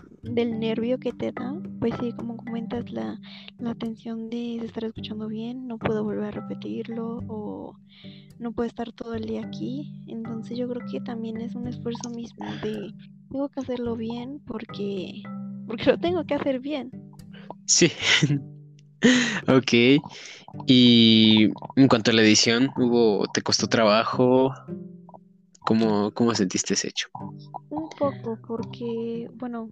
nervio 0.60 0.98
que 0.98 1.12
te 1.12 1.32
da, 1.32 1.54
pues 1.80 1.94
sí, 2.00 2.12
como 2.14 2.38
comentas, 2.38 2.92
la, 2.92 3.20
la 3.60 3.76
tensión 3.76 4.32
de 4.32 4.56
estar 4.56 4.86
escuchando 4.86 5.28
bien, 5.28 5.68
no 5.68 5.78
puedo 5.78 6.04
volver 6.04 6.26
a 6.26 6.32
repetirlo 6.32 7.20
o 7.28 7.78
no 8.40 8.54
puedo 8.54 8.66
estar 8.66 8.92
todo 8.92 9.14
el 9.14 9.26
día 9.26 9.46
aquí. 9.46 10.04
Entonces 10.08 10.58
yo 10.58 10.68
creo 10.68 10.82
que 10.92 11.00
también 11.02 11.40
es 11.42 11.54
un 11.54 11.68
esfuerzo 11.68 12.10
mismo 12.10 12.44
de 12.64 12.92
tengo 13.30 13.50
que 13.50 13.60
hacerlo 13.60 13.96
bien 13.96 14.42
porque 14.48 15.22
porque 15.68 15.86
lo 15.86 15.98
tengo 15.98 16.26
que 16.26 16.36
hacer 16.36 16.60
bien. 16.60 16.92
Sí. 17.66 17.92
ok. 19.48 20.02
Y 20.68 21.50
en 21.76 21.88
cuanto 21.88 22.12
a 22.12 22.14
la 22.14 22.22
edición, 22.22 22.70
hubo, 22.78 23.26
¿te 23.34 23.42
costó 23.42 23.68
trabajo? 23.68 24.54
¿Cómo, 25.62 26.12
cómo 26.12 26.36
sentiste 26.36 26.74
ese 26.74 26.90
hecho? 26.90 27.08
Un 27.70 27.90
poco, 27.90 28.38
porque, 28.46 29.30
bueno, 29.36 29.72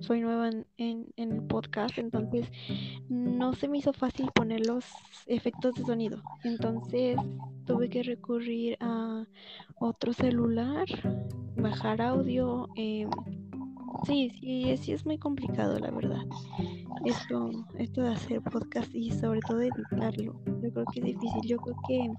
soy 0.00 0.20
nueva 0.20 0.48
en, 0.48 0.66
en, 0.76 1.06
en, 1.16 1.32
el 1.32 1.42
podcast, 1.42 1.98
entonces 1.98 2.48
no 3.08 3.54
se 3.54 3.68
me 3.68 3.78
hizo 3.78 3.92
fácil 3.92 4.30
poner 4.34 4.66
los 4.66 4.84
efectos 5.26 5.74
de 5.74 5.84
sonido. 5.84 6.22
Entonces 6.44 7.16
tuve 7.64 7.88
que 7.88 8.02
recurrir 8.02 8.76
a 8.80 9.24
otro 9.78 10.12
celular, 10.12 10.86
bajar 11.56 12.02
audio, 12.02 12.68
eh, 12.76 13.06
Sí, 14.06 14.30
sí, 14.40 14.76
sí 14.76 14.92
es 14.92 15.04
muy 15.04 15.18
complicado, 15.18 15.78
la 15.78 15.90
verdad. 15.90 16.22
Esto, 17.04 17.50
esto 17.78 18.02
de 18.02 18.10
hacer 18.10 18.40
podcast 18.42 18.94
y 18.94 19.10
sobre 19.10 19.40
todo 19.40 19.60
editarlo, 19.60 20.40
yo 20.62 20.72
creo 20.72 20.84
que 20.92 21.00
es 21.00 21.06
difícil. 21.06 21.40
Yo 21.44 21.58
creo 21.58 21.76
que 21.88 22.10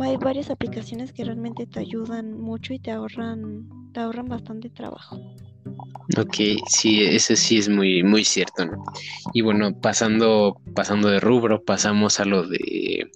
hay 0.00 0.16
varias 0.16 0.50
aplicaciones 0.50 1.12
que 1.12 1.24
realmente 1.24 1.66
te 1.66 1.80
ayudan 1.80 2.40
mucho 2.40 2.74
y 2.74 2.78
te 2.78 2.90
ahorran, 2.90 3.68
te 3.92 4.00
ahorran 4.00 4.26
bastante 4.26 4.70
trabajo. 4.70 5.18
Ok, 6.18 6.36
sí, 6.66 7.02
eso 7.02 7.36
sí 7.36 7.58
es 7.58 7.68
muy, 7.68 8.02
muy 8.02 8.24
cierto, 8.24 8.66
¿no? 8.66 8.82
Y 9.32 9.42
bueno, 9.42 9.72
pasando, 9.80 10.56
pasando 10.74 11.08
de 11.08 11.20
rubro, 11.20 11.62
pasamos 11.62 12.18
a 12.18 12.24
lo 12.24 12.48
de 12.48 13.08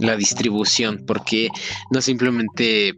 la 0.00 0.16
distribución, 0.16 1.04
porque 1.06 1.48
no 1.90 2.00
simplemente 2.00 2.94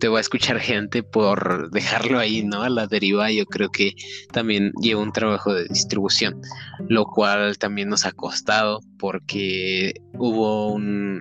te 0.00 0.08
va 0.08 0.18
a 0.18 0.22
escuchar 0.22 0.58
gente 0.58 1.02
por 1.02 1.70
dejarlo 1.70 2.18
ahí, 2.18 2.42
¿no? 2.42 2.62
A 2.62 2.70
la 2.70 2.86
deriva, 2.86 3.30
yo 3.30 3.44
creo 3.44 3.68
que 3.68 3.94
también 4.32 4.72
lleva 4.80 5.02
un 5.02 5.12
trabajo 5.12 5.54
de 5.54 5.64
distribución, 5.68 6.40
lo 6.88 7.04
cual 7.04 7.58
también 7.58 7.90
nos 7.90 8.06
ha 8.06 8.12
costado 8.12 8.80
porque 8.98 9.92
hubo 10.14 10.72
un... 10.72 11.20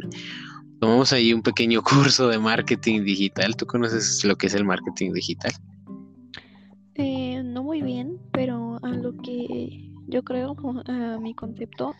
Tomamos 0.79 1.11
ahí 1.11 1.33
un 1.33 1.41
pequeño 1.41 1.83
curso 1.83 2.29
de 2.29 2.39
marketing 2.39 3.03
digital. 3.03 3.55
¿Tú 3.57 3.65
conoces 3.65 4.23
lo 4.23 4.37
que 4.37 4.47
es 4.47 4.53
el 4.53 4.63
marketing 4.63 5.11
digital? 5.11 5.51
Eh, 6.95 7.43
no 7.43 7.63
muy 7.63 7.81
bien, 7.81 8.17
pero 8.31 8.79
a 8.81 8.89
lo 8.89 9.15
que 9.17 9.91
yo 10.07 10.23
creo, 10.23 10.55
a 10.87 11.19
mi 11.19 11.33
concepto, 11.33 11.93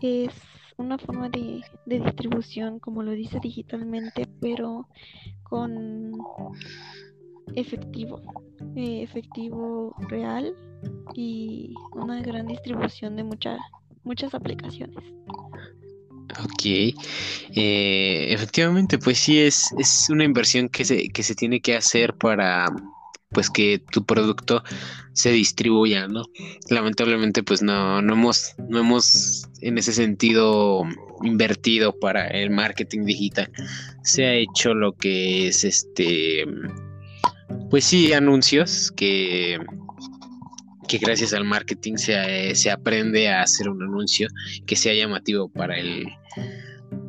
es 0.00 0.32
una 0.76 0.98
forma 0.98 1.28
de, 1.28 1.62
distribución, 1.86 2.78
como 2.78 3.02
lo 3.02 3.12
dice 3.12 3.38
digitalmente, 3.40 4.26
pero 4.40 4.88
con 5.42 6.12
efectivo, 7.54 8.20
eh, 8.76 9.02
efectivo 9.02 9.94
real 10.08 10.54
y 11.14 11.74
una 11.92 12.20
gran 12.22 12.46
distribución 12.46 13.16
de 13.16 13.24
muchas 13.24 13.60
muchas 14.04 14.34
aplicaciones. 14.34 15.02
Ok, 16.42 16.64
eh, 16.66 18.26
efectivamente, 18.32 18.98
pues 18.98 19.18
sí 19.18 19.40
es, 19.40 19.72
es 19.78 20.08
una 20.10 20.24
inversión 20.24 20.68
que 20.68 20.84
se, 20.84 21.08
que 21.08 21.22
se 21.22 21.34
tiene 21.34 21.60
que 21.60 21.76
hacer 21.76 22.14
para 22.14 22.66
pues 23.34 23.50
que 23.50 23.82
tu 23.90 24.04
producto 24.04 24.62
se 25.12 25.30
distribuya, 25.32 26.08
¿no? 26.08 26.24
Lamentablemente, 26.70 27.42
pues 27.42 27.62
no, 27.62 28.00
no 28.00 28.14
hemos, 28.14 28.54
no 28.68 28.78
hemos 28.78 29.48
en 29.60 29.76
ese 29.76 29.92
sentido 29.92 30.84
invertido 31.22 31.98
para 31.98 32.28
el 32.28 32.50
marketing 32.50 33.04
digital. 33.04 33.50
Se 34.02 34.24
ha 34.24 34.34
hecho 34.34 34.72
lo 34.72 34.92
que 34.92 35.48
es 35.48 35.64
este, 35.64 36.46
pues 37.68 37.84
sí, 37.84 38.12
anuncios 38.12 38.90
que 38.96 39.58
que 40.86 40.98
gracias 40.98 41.32
al 41.32 41.44
marketing 41.44 41.96
se, 41.96 42.54
se, 42.54 42.70
aprende 42.70 43.30
a 43.30 43.40
hacer 43.40 43.70
un 43.70 43.82
anuncio 43.82 44.28
que 44.66 44.76
sea 44.76 44.92
llamativo 44.92 45.48
para 45.48 45.78
el, 45.78 46.06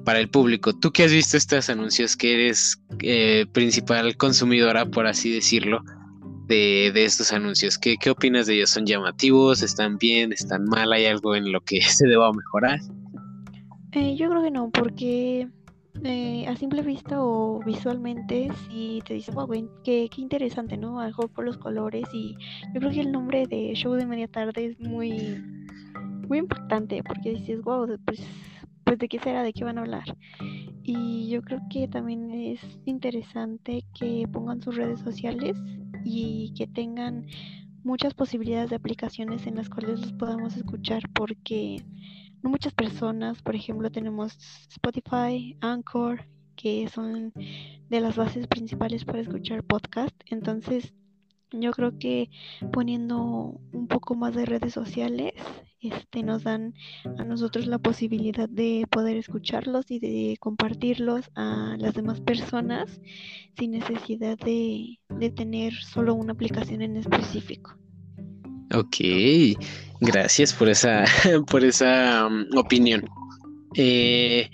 para 0.05 0.19
el 0.19 0.29
público. 0.29 0.73
Tú 0.73 0.91
que 0.91 1.03
has 1.03 1.11
visto 1.11 1.35
estos 1.35 1.69
anuncios, 1.69 2.15
que 2.15 2.33
eres 2.33 2.81
eh, 3.01 3.45
principal 3.51 4.15
consumidora, 4.15 4.85
por 4.85 5.07
así 5.07 5.29
decirlo, 5.31 5.83
de, 6.47 7.05
estos 7.05 7.31
anuncios, 7.33 7.77
¿Qué, 7.77 7.97
¿qué 7.97 8.09
opinas 8.09 8.47
de 8.47 8.55
ellos? 8.55 8.69
¿Son 8.69 8.85
llamativos? 8.85 9.61
¿Están 9.61 9.97
bien? 9.97 10.33
¿Están 10.33 10.65
mal? 10.65 10.91
¿Hay 10.93 11.05
algo 11.05 11.35
en 11.35 11.51
lo 11.51 11.61
que 11.61 11.81
se 11.81 12.07
deba 12.07 12.31
mejorar? 12.31 12.79
Eh, 13.91 14.15
yo 14.15 14.29
creo 14.29 14.43
que 14.43 14.51
no, 14.51 14.69
porque 14.71 15.47
eh, 16.03 16.45
a 16.47 16.55
simple 16.57 16.81
vista 16.81 17.23
o 17.23 17.61
visualmente, 17.65 18.49
si 18.67 19.01
te 19.07 19.13
dice, 19.13 19.31
wow, 19.31 19.49
qué, 19.83 20.09
qué 20.13 20.21
interesante, 20.21 20.77
¿no? 20.77 20.99
Algo 20.99 21.27
por 21.29 21.45
los 21.45 21.57
colores 21.57 22.05
y 22.13 22.35
yo 22.73 22.79
creo 22.81 22.91
que 22.91 23.01
el 23.01 23.11
nombre 23.11 23.45
de 23.47 23.73
Show 23.73 23.93
de 23.93 24.05
Media 24.05 24.27
Tarde 24.27 24.65
es 24.65 24.79
muy, 24.79 25.41
muy 26.27 26.39
impactante 26.39 27.01
porque 27.03 27.31
dices, 27.31 27.61
wow, 27.61 27.87
pues, 28.05 28.19
pues 28.85 28.99
de 28.99 29.09
qué 29.09 29.19
será, 29.19 29.43
de 29.43 29.51
qué 29.51 29.63
van 29.63 29.77
a 29.77 29.81
hablar. 29.81 30.15
Y 30.83 31.27
yo 31.29 31.41
creo 31.41 31.59
que 31.69 31.87
también 31.87 32.31
es 32.31 32.61
interesante 32.85 33.83
que 33.97 34.27
pongan 34.31 34.61
sus 34.61 34.75
redes 34.75 34.99
sociales 35.01 35.57
y 36.03 36.53
que 36.55 36.67
tengan 36.67 37.25
muchas 37.83 38.13
posibilidades 38.13 38.69
de 38.69 38.77
aplicaciones 38.77 39.47
en 39.47 39.55
las 39.55 39.69
cuales 39.69 39.99
los 39.99 40.13
podamos 40.13 40.55
escuchar 40.55 41.03
porque 41.13 41.83
no 42.43 42.51
muchas 42.51 42.73
personas, 42.73 43.41
por 43.41 43.55
ejemplo, 43.55 43.91
tenemos 43.91 44.37
Spotify, 44.69 45.57
Anchor, 45.61 46.27
que 46.55 46.87
son 46.87 47.33
de 47.89 47.99
las 47.99 48.15
bases 48.15 48.47
principales 48.47 49.03
para 49.03 49.19
escuchar 49.19 49.63
podcast. 49.63 50.15
Entonces, 50.27 50.93
yo 51.61 51.71
creo 51.71 51.97
que 51.97 52.29
poniendo 52.71 53.59
un 53.71 53.87
poco 53.87 54.15
más 54.15 54.35
de 54.35 54.45
redes 54.45 54.73
sociales, 54.73 55.33
este, 55.81 56.23
nos 56.23 56.43
dan 56.43 56.73
a 57.17 57.23
nosotros 57.23 57.67
la 57.67 57.77
posibilidad 57.77 58.49
de 58.49 58.85
poder 58.89 59.17
escucharlos 59.17 59.91
y 59.91 59.99
de 59.99 60.37
compartirlos 60.39 61.29
a 61.35 61.75
las 61.77 61.93
demás 61.93 62.21
personas 62.21 62.99
sin 63.57 63.71
necesidad 63.71 64.37
de, 64.37 64.99
de 65.09 65.29
tener 65.29 65.73
solo 65.73 66.15
una 66.15 66.33
aplicación 66.33 66.81
en 66.81 66.97
específico. 66.97 67.77
Ok, 68.73 68.97
gracias 70.01 70.53
por 70.53 70.69
esa, 70.69 71.05
por 71.51 71.63
esa 71.63 72.27
um, 72.27 72.45
opinión. 72.57 73.07
Eh, 73.75 74.49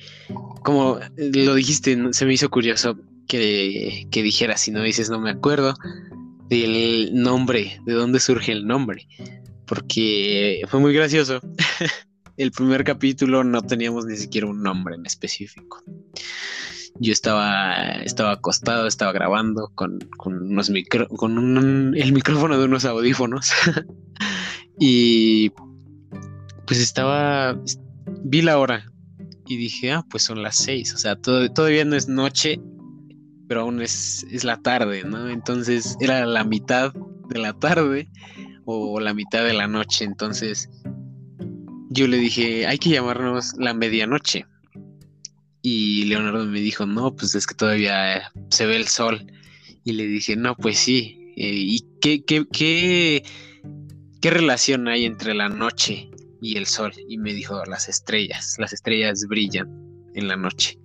como 0.64 1.00
lo 1.18 1.56
dijiste, 1.56 1.98
se 2.12 2.26
me 2.26 2.34
hizo 2.34 2.50
curioso 2.50 2.98
que, 3.28 4.08
que 4.12 4.22
dijeras, 4.22 4.62
si 4.62 4.72
no 4.72 4.82
dices 4.84 5.10
no 5.10 5.20
me 5.20 5.32
acuerdo, 5.32 5.76
del 6.52 7.12
nombre, 7.14 7.80
de 7.86 7.94
dónde 7.94 8.20
surge 8.20 8.52
el 8.52 8.68
nombre, 8.68 9.08
porque 9.66 10.62
fue 10.68 10.82
muy 10.82 10.94
gracioso. 10.94 11.40
el 12.38 12.52
primer 12.52 12.84
capítulo 12.84 13.46
no 13.46 13.62
teníamos 13.62 14.06
ni 14.06 14.18
siquiera 14.18 14.48
un 14.48 14.62
nombre 14.62 14.96
en 14.96 15.06
específico. 15.06 15.82
Yo 17.00 17.14
estaba, 17.14 17.94
estaba 18.04 18.34
acostado, 18.34 18.86
estaba 18.86 19.14
grabando 19.14 19.72
con, 19.76 20.00
unos 20.26 20.70
micro, 20.70 21.08
con 21.08 21.96
el 21.96 22.12
micrófono 22.12 22.60
de 22.60 22.66
unos 22.66 22.84
audífonos. 22.84 23.50
y 24.80 25.52
pues 26.68 26.82
estaba, 26.82 27.58
vi 28.24 28.42
la 28.42 28.60
hora 28.60 28.92
y 29.48 29.56
dije, 29.56 29.94
ah, 29.94 30.06
pues 30.10 30.24
son 30.24 30.44
las 30.44 30.58
seis. 30.58 30.94
O 30.94 30.98
sea, 30.98 31.16
todavía 31.16 31.86
no 31.86 31.96
es 31.96 32.10
noche, 32.10 32.60
pero 33.52 33.64
aún 33.64 33.82
es, 33.82 34.26
es 34.32 34.46
la 34.46 34.62
tarde, 34.62 35.04
¿no? 35.04 35.28
Entonces 35.28 35.98
era 36.00 36.26
la 36.26 36.46
mitad 36.46 36.94
de 37.28 37.38
la 37.38 37.52
tarde 37.52 38.08
o 38.64 38.98
la 39.02 39.14
mitad 39.14 39.44
de 39.44 39.52
la 39.52 39.68
noche. 39.68 40.06
Entonces 40.06 40.70
yo 41.90 42.08
le 42.08 42.16
dije, 42.16 42.66
hay 42.66 42.78
que 42.78 42.92
llamarnos 42.92 43.52
la 43.58 43.74
medianoche. 43.74 44.46
Y 45.62 46.06
Leonardo 46.06 46.46
me 46.46 46.62
dijo, 46.62 46.86
no, 46.86 47.14
pues 47.14 47.36
es 47.36 47.46
que 47.46 47.54
todavía 47.54 48.32
se 48.52 48.66
ve 48.68 48.78
el 48.78 48.88
sol. 48.88 49.28
Y 49.84 49.92
le 49.92 50.08
dije, 50.08 50.38
no, 50.38 50.56
pues 50.56 50.78
sí. 50.78 51.34
Eh, 51.36 51.52
¿Y 51.54 51.86
qué, 52.00 52.24
qué, 52.24 52.46
qué, 52.54 53.22
qué 54.22 54.30
relación 54.30 54.88
hay 54.88 55.04
entre 55.04 55.34
la 55.34 55.50
noche 55.50 56.10
y 56.42 56.56
el 56.56 56.68
sol? 56.68 56.94
Y 57.10 57.18
me 57.18 57.34
dijo, 57.34 57.62
las 57.66 57.90
estrellas. 57.90 58.56
Las 58.60 58.72
estrellas 58.72 59.26
brillan 59.28 59.68
en 60.16 60.30
la 60.30 60.38
noche. 60.38 60.80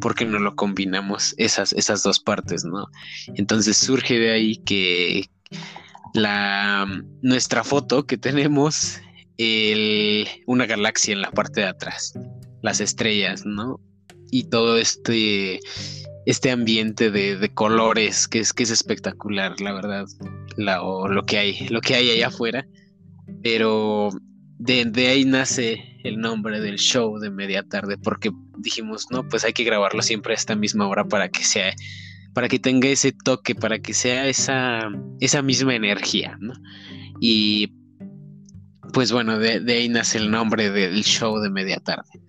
¿Por 0.00 0.14
qué 0.14 0.24
no 0.24 0.38
lo 0.38 0.56
combinamos 0.56 1.34
esas, 1.38 1.72
esas 1.72 2.02
dos 2.02 2.20
partes, 2.20 2.64
no? 2.64 2.86
Entonces 3.34 3.76
surge 3.76 4.18
de 4.18 4.32
ahí 4.32 4.56
que 4.56 5.28
la, 6.14 6.86
nuestra 7.22 7.64
foto 7.64 8.06
que 8.06 8.16
tenemos, 8.18 9.00
el, 9.38 10.28
una 10.46 10.66
galaxia 10.66 11.12
en 11.12 11.22
la 11.22 11.30
parte 11.30 11.60
de 11.60 11.68
atrás, 11.68 12.14
las 12.62 12.80
estrellas, 12.80 13.44
¿no? 13.44 13.80
y 14.34 14.42
todo 14.42 14.78
este, 14.78 15.60
este 16.26 16.50
ambiente 16.50 17.12
de, 17.12 17.48
colores 17.54 18.26
que 18.26 18.40
es, 18.40 18.52
que 18.52 18.64
es 18.64 18.70
espectacular, 18.70 19.60
la 19.60 19.72
verdad, 19.72 20.06
la, 20.56 20.82
o 20.82 21.06
lo 21.06 21.24
que 21.24 21.38
hay, 21.38 21.68
lo 21.68 21.80
que 21.80 21.94
hay 21.94 22.10
allá 22.10 22.26
afuera. 22.26 22.66
Pero 23.44 24.10
de, 24.58 24.86
de, 24.86 25.06
ahí 25.06 25.24
nace 25.24 25.93
el 26.04 26.20
nombre 26.20 26.60
del 26.60 26.76
show 26.76 27.18
de 27.18 27.30
media 27.30 27.62
tarde, 27.62 27.98
porque 27.98 28.30
dijimos, 28.58 29.06
no, 29.10 29.26
pues 29.26 29.44
hay 29.44 29.52
que 29.52 29.64
grabarlo 29.64 30.02
siempre 30.02 30.34
a 30.34 30.36
esta 30.36 30.54
misma 30.54 30.86
hora 30.86 31.04
para 31.04 31.30
que 31.30 31.42
sea, 31.42 31.74
para 32.34 32.48
que 32.48 32.58
tenga 32.58 32.88
ese 32.88 33.12
toque, 33.12 33.54
para 33.54 33.78
que 33.78 33.94
sea 33.94 34.28
esa, 34.28 34.90
esa 35.20 35.42
misma 35.42 35.74
energía, 35.74 36.36
¿no? 36.40 36.52
Y 37.20 37.72
pues 38.92 39.12
bueno, 39.12 39.38
de, 39.38 39.60
ahí 39.72 39.88
nace 39.88 40.18
el 40.18 40.30
nombre 40.30 40.70
del 40.70 41.02
show 41.02 41.40
de 41.40 41.50
media 41.50 41.78
tarde 41.80 42.20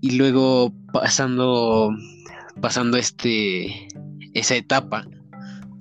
y 0.00 0.12
luego 0.12 0.72
pasando 0.92 1.90
pasando 2.62 2.96
este 2.96 3.88
esa 4.32 4.56
etapa 4.56 5.06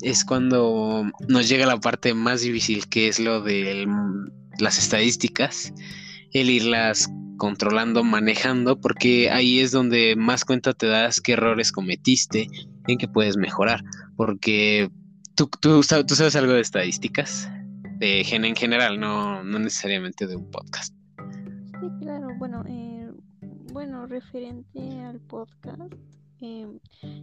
es 0.02 0.26
cuando 0.26 1.10
nos 1.28 1.48
llega 1.48 1.66
la 1.66 1.80
parte 1.80 2.14
más 2.14 2.42
difícil 2.42 2.88
que 2.88 3.08
es 3.08 3.20
lo 3.20 3.42
de 3.42 3.88
las 4.60 4.78
estadísticas 4.78 5.74
el 6.34 6.50
irlas 6.50 7.10
controlando 7.38 8.04
manejando 8.04 8.80
porque 8.80 9.30
ahí 9.30 9.60
es 9.60 9.72
donde 9.72 10.16
más 10.18 10.44
cuenta 10.44 10.74
te 10.74 10.88
das 10.88 11.22
qué 11.22 11.34
errores 11.34 11.72
cometiste 11.72 12.48
en 12.88 12.98
qué 12.98 13.08
puedes 13.08 13.38
mejorar 13.38 13.82
porque 14.18 14.90
tú, 15.36 15.50
tú, 15.62 15.84
sabes 15.84 16.36
algo 16.36 16.54
de 16.54 16.62
estadísticas 16.62 17.50
de 17.98 18.22
en 18.22 18.56
general 18.56 19.00
no, 19.00 19.44
no 19.44 19.60
necesariamente 19.60 20.28
de 20.28 20.36
un 20.36 20.52
podcast 20.52 20.94
sí 21.80 21.88
claro 22.02 22.28
bueno 22.38 22.64
eh 22.68 23.00
bueno, 23.72 24.08
referente 24.08 24.80
al 25.02 25.20
podcast, 25.20 25.94
em, 26.42 26.80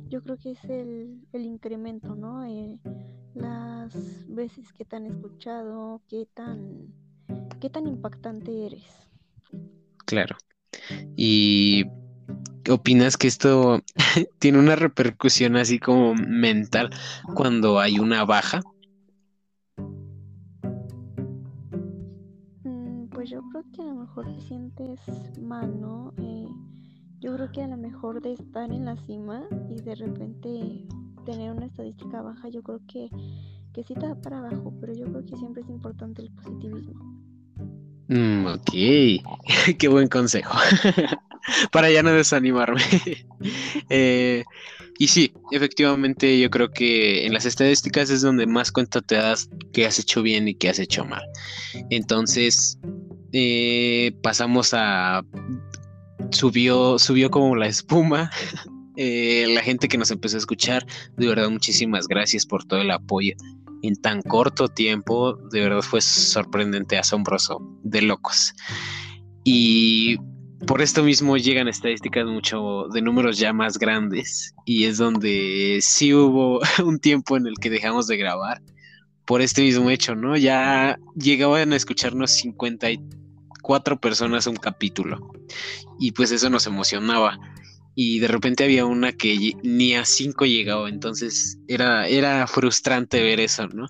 yo 0.08 0.22
creo 0.22 0.36
que 0.36 0.52
es 0.52 0.64
el, 0.64 1.20
incremento, 1.32 2.14
¿no? 2.14 2.44
Eh, 2.44 2.78
las 3.34 3.92
veces 4.28 4.72
que 4.72 4.84
te 4.84 4.96
han 4.96 5.06
escuchado, 5.06 6.00
qué 6.08 6.26
tan, 6.32 6.92
qué 7.60 7.70
tan 7.70 7.86
impactante 7.86 8.66
eres. 8.66 8.84
Claro. 10.04 10.36
¿Y 11.16 11.86
opinas 12.70 13.16
que 13.16 13.28
esto 13.28 13.82
tiene 14.38 14.58
una 14.58 14.76
repercusión 14.76 15.56
así 15.56 15.78
como 15.78 16.14
mental 16.14 16.90
cuando 17.34 17.78
hay 17.78 17.98
una 17.98 18.24
baja? 18.24 18.62
yo 23.26 23.42
creo 23.50 23.64
que 23.72 23.82
a 23.82 23.86
lo 23.86 23.94
mejor 23.94 24.32
te 24.32 24.40
sientes 24.40 25.00
mal, 25.40 25.80
¿no? 25.80 26.12
Eh, 26.18 26.46
yo 27.18 27.34
creo 27.34 27.50
que 27.50 27.62
a 27.62 27.66
lo 27.66 27.76
mejor 27.76 28.22
de 28.22 28.34
estar 28.34 28.70
en 28.70 28.84
la 28.84 28.96
cima 29.04 29.44
y 29.68 29.80
de 29.80 29.94
repente 29.96 30.86
tener 31.24 31.52
una 31.52 31.66
estadística 31.66 32.22
baja, 32.22 32.48
yo 32.48 32.62
creo 32.62 32.80
que, 32.86 33.10
que 33.72 33.82
sí 33.82 33.94
te 33.94 34.06
da 34.06 34.14
para 34.14 34.38
abajo, 34.38 34.72
pero 34.80 34.92
yo 34.92 35.06
creo 35.06 35.24
que 35.24 35.36
siempre 35.36 35.62
es 35.62 35.68
importante 35.68 36.22
el 36.22 36.30
positivismo. 36.30 37.15
Mm, 38.08 38.46
ok, 38.46 38.70
qué 39.78 39.88
buen 39.88 40.08
consejo. 40.08 40.56
para 41.72 41.90
ya 41.90 42.02
no 42.02 42.12
desanimarme. 42.12 42.82
Eh, 43.90 44.42
y 44.98 45.08
sí, 45.08 45.34
efectivamente 45.52 46.40
yo 46.40 46.48
creo 46.48 46.70
que 46.70 47.26
en 47.26 47.34
las 47.34 47.44
estadísticas 47.44 48.08
es 48.08 48.22
donde 48.22 48.46
más 48.46 48.72
cuenta 48.72 49.02
te 49.02 49.16
das 49.16 49.50
qué 49.74 49.86
has 49.86 49.98
hecho 49.98 50.22
bien 50.22 50.48
y 50.48 50.54
qué 50.54 50.70
has 50.70 50.78
hecho 50.78 51.04
mal. 51.04 51.22
Entonces, 51.90 52.78
eh, 53.32 54.12
pasamos 54.22 54.72
a... 54.72 55.22
Subió, 56.30 56.98
subió 56.98 57.30
como 57.30 57.54
la 57.54 57.66
espuma. 57.66 58.30
Eh, 58.96 59.46
la 59.50 59.60
gente 59.60 59.86
que 59.86 59.98
nos 59.98 60.10
empezó 60.10 60.36
a 60.36 60.38
escuchar, 60.38 60.86
de 61.18 61.26
verdad 61.28 61.50
muchísimas 61.50 62.08
gracias 62.08 62.46
por 62.46 62.64
todo 62.64 62.80
el 62.80 62.90
apoyo 62.90 63.34
en 63.88 63.96
tan 63.96 64.22
corto 64.22 64.68
tiempo, 64.68 65.36
de 65.50 65.60
verdad 65.60 65.82
fue 65.82 66.00
sorprendente, 66.00 66.98
asombroso, 66.98 67.60
de 67.82 68.02
locos. 68.02 68.54
Y 69.44 70.16
por 70.66 70.80
esto 70.82 71.02
mismo 71.02 71.36
llegan 71.36 71.68
estadísticas 71.68 72.26
mucho 72.26 72.88
de 72.92 73.02
números 73.02 73.38
ya 73.38 73.52
más 73.52 73.78
grandes 73.78 74.54
y 74.64 74.84
es 74.84 74.98
donde 74.98 75.78
sí 75.82 76.14
hubo 76.14 76.60
un 76.84 76.98
tiempo 76.98 77.36
en 77.36 77.46
el 77.46 77.54
que 77.60 77.70
dejamos 77.70 78.06
de 78.06 78.16
grabar 78.16 78.62
por 79.26 79.42
este 79.42 79.62
mismo 79.62 79.90
hecho, 79.90 80.14
¿no? 80.14 80.36
Ya 80.36 80.98
llegaban 81.16 81.72
a 81.72 81.76
escucharnos 81.76 82.30
54 82.30 84.00
personas 84.00 84.46
un 84.46 84.56
capítulo 84.56 85.18
y 85.98 86.12
pues 86.12 86.30
eso 86.30 86.48
nos 86.48 86.66
emocionaba 86.66 87.38
y 87.96 88.20
de 88.20 88.28
repente 88.28 88.62
había 88.62 88.86
una 88.86 89.12
que 89.12 89.54
ni 89.64 89.94
a 89.94 90.04
5 90.04 90.44
llegaba, 90.46 90.88
entonces 90.88 91.58
era, 91.66 92.06
era 92.06 92.46
frustrante 92.46 93.20
ver 93.20 93.40
eso, 93.40 93.66
¿no? 93.66 93.88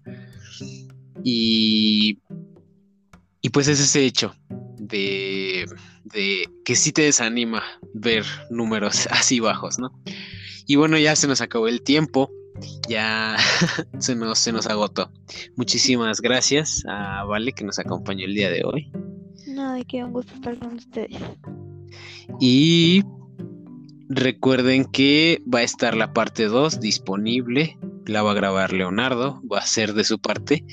Y, 1.22 2.20
y 3.42 3.48
pues 3.50 3.68
es 3.68 3.80
ese 3.80 4.04
hecho 4.04 4.34
de 4.78 5.66
de 6.12 6.48
que 6.64 6.76
sí 6.76 6.92
te 6.92 7.02
desanima 7.02 7.62
ver 7.92 8.24
números 8.50 9.06
así 9.10 9.40
bajos, 9.40 9.78
¿no? 9.78 9.90
Y 10.66 10.76
bueno, 10.76 10.98
ya 10.98 11.14
se 11.14 11.28
nos 11.28 11.40
acabó 11.40 11.68
el 11.68 11.82
tiempo, 11.82 12.30
ya 12.88 13.36
se 13.98 14.16
nos, 14.16 14.38
se 14.38 14.52
nos 14.52 14.66
agotó. 14.66 15.10
Muchísimas 15.56 16.20
gracias 16.20 16.82
a 16.88 17.24
Vale 17.24 17.52
que 17.52 17.64
nos 17.64 17.78
acompañó 17.78 18.24
el 18.24 18.34
día 18.34 18.50
de 18.50 18.64
hoy. 18.64 18.90
No, 19.46 19.74
de 19.74 19.84
qué 19.84 20.02
un 20.02 20.12
gusto 20.12 20.34
estar 20.34 20.58
con 20.58 20.74
ustedes. 20.74 21.16
Y 22.40 23.02
recuerden 24.08 24.84
que 24.84 25.42
va 25.52 25.60
a 25.60 25.64
estar 25.64 25.96
la 25.96 26.12
parte 26.12 26.44
2 26.44 26.80
disponible, 26.80 27.78
la 28.06 28.22
va 28.22 28.32
a 28.32 28.34
grabar 28.34 28.72
Leonardo, 28.72 29.42
va 29.50 29.58
a 29.58 29.66
ser 29.66 29.94
de 29.94 30.04
su 30.04 30.18
parte 30.18 30.64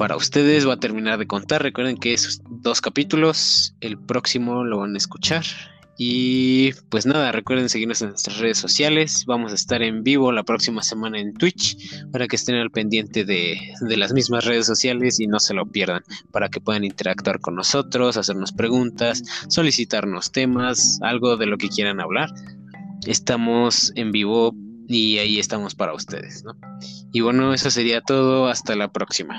para 0.00 0.16
ustedes 0.16 0.66
va 0.66 0.74
a 0.74 0.80
terminar 0.80 1.18
de 1.18 1.26
contar. 1.26 1.62
Recuerden 1.62 1.98
que 1.98 2.14
esos 2.14 2.40
dos 2.48 2.80
capítulos, 2.80 3.74
el 3.80 3.98
próximo 3.98 4.64
lo 4.64 4.78
van 4.78 4.94
a 4.94 4.98
escuchar. 4.98 5.44
Y 6.02 6.72
pues 6.88 7.04
nada, 7.04 7.30
recuerden 7.30 7.68
seguirnos 7.68 8.00
en 8.00 8.08
nuestras 8.08 8.38
redes 8.38 8.56
sociales. 8.56 9.24
Vamos 9.26 9.52
a 9.52 9.54
estar 9.54 9.82
en 9.82 10.02
vivo 10.02 10.32
la 10.32 10.44
próxima 10.44 10.82
semana 10.82 11.20
en 11.20 11.34
Twitch 11.34 11.76
para 12.10 12.26
que 12.26 12.36
estén 12.36 12.54
al 12.54 12.70
pendiente 12.70 13.26
de, 13.26 13.60
de, 13.82 13.96
las 13.98 14.14
mismas 14.14 14.46
redes 14.46 14.64
sociales 14.64 15.20
y 15.20 15.26
no 15.26 15.38
se 15.38 15.52
lo 15.52 15.66
pierdan. 15.66 16.02
Para 16.32 16.48
que 16.48 16.58
puedan 16.58 16.84
interactuar 16.84 17.40
con 17.40 17.54
nosotros, 17.54 18.16
hacernos 18.16 18.52
preguntas, 18.52 19.22
solicitarnos 19.50 20.32
temas, 20.32 20.98
algo 21.02 21.36
de 21.36 21.44
lo 21.44 21.58
que 21.58 21.68
quieran 21.68 22.00
hablar. 22.00 22.32
Estamos 23.06 23.92
en 23.94 24.10
vivo 24.10 24.54
y 24.88 25.18
ahí 25.18 25.38
estamos 25.38 25.74
para 25.74 25.92
ustedes. 25.92 26.42
¿no? 26.44 26.56
Y 27.12 27.20
bueno, 27.20 27.52
eso 27.52 27.70
sería 27.70 28.00
todo. 28.00 28.48
Hasta 28.48 28.74
la 28.74 28.90
próxima. 28.90 29.38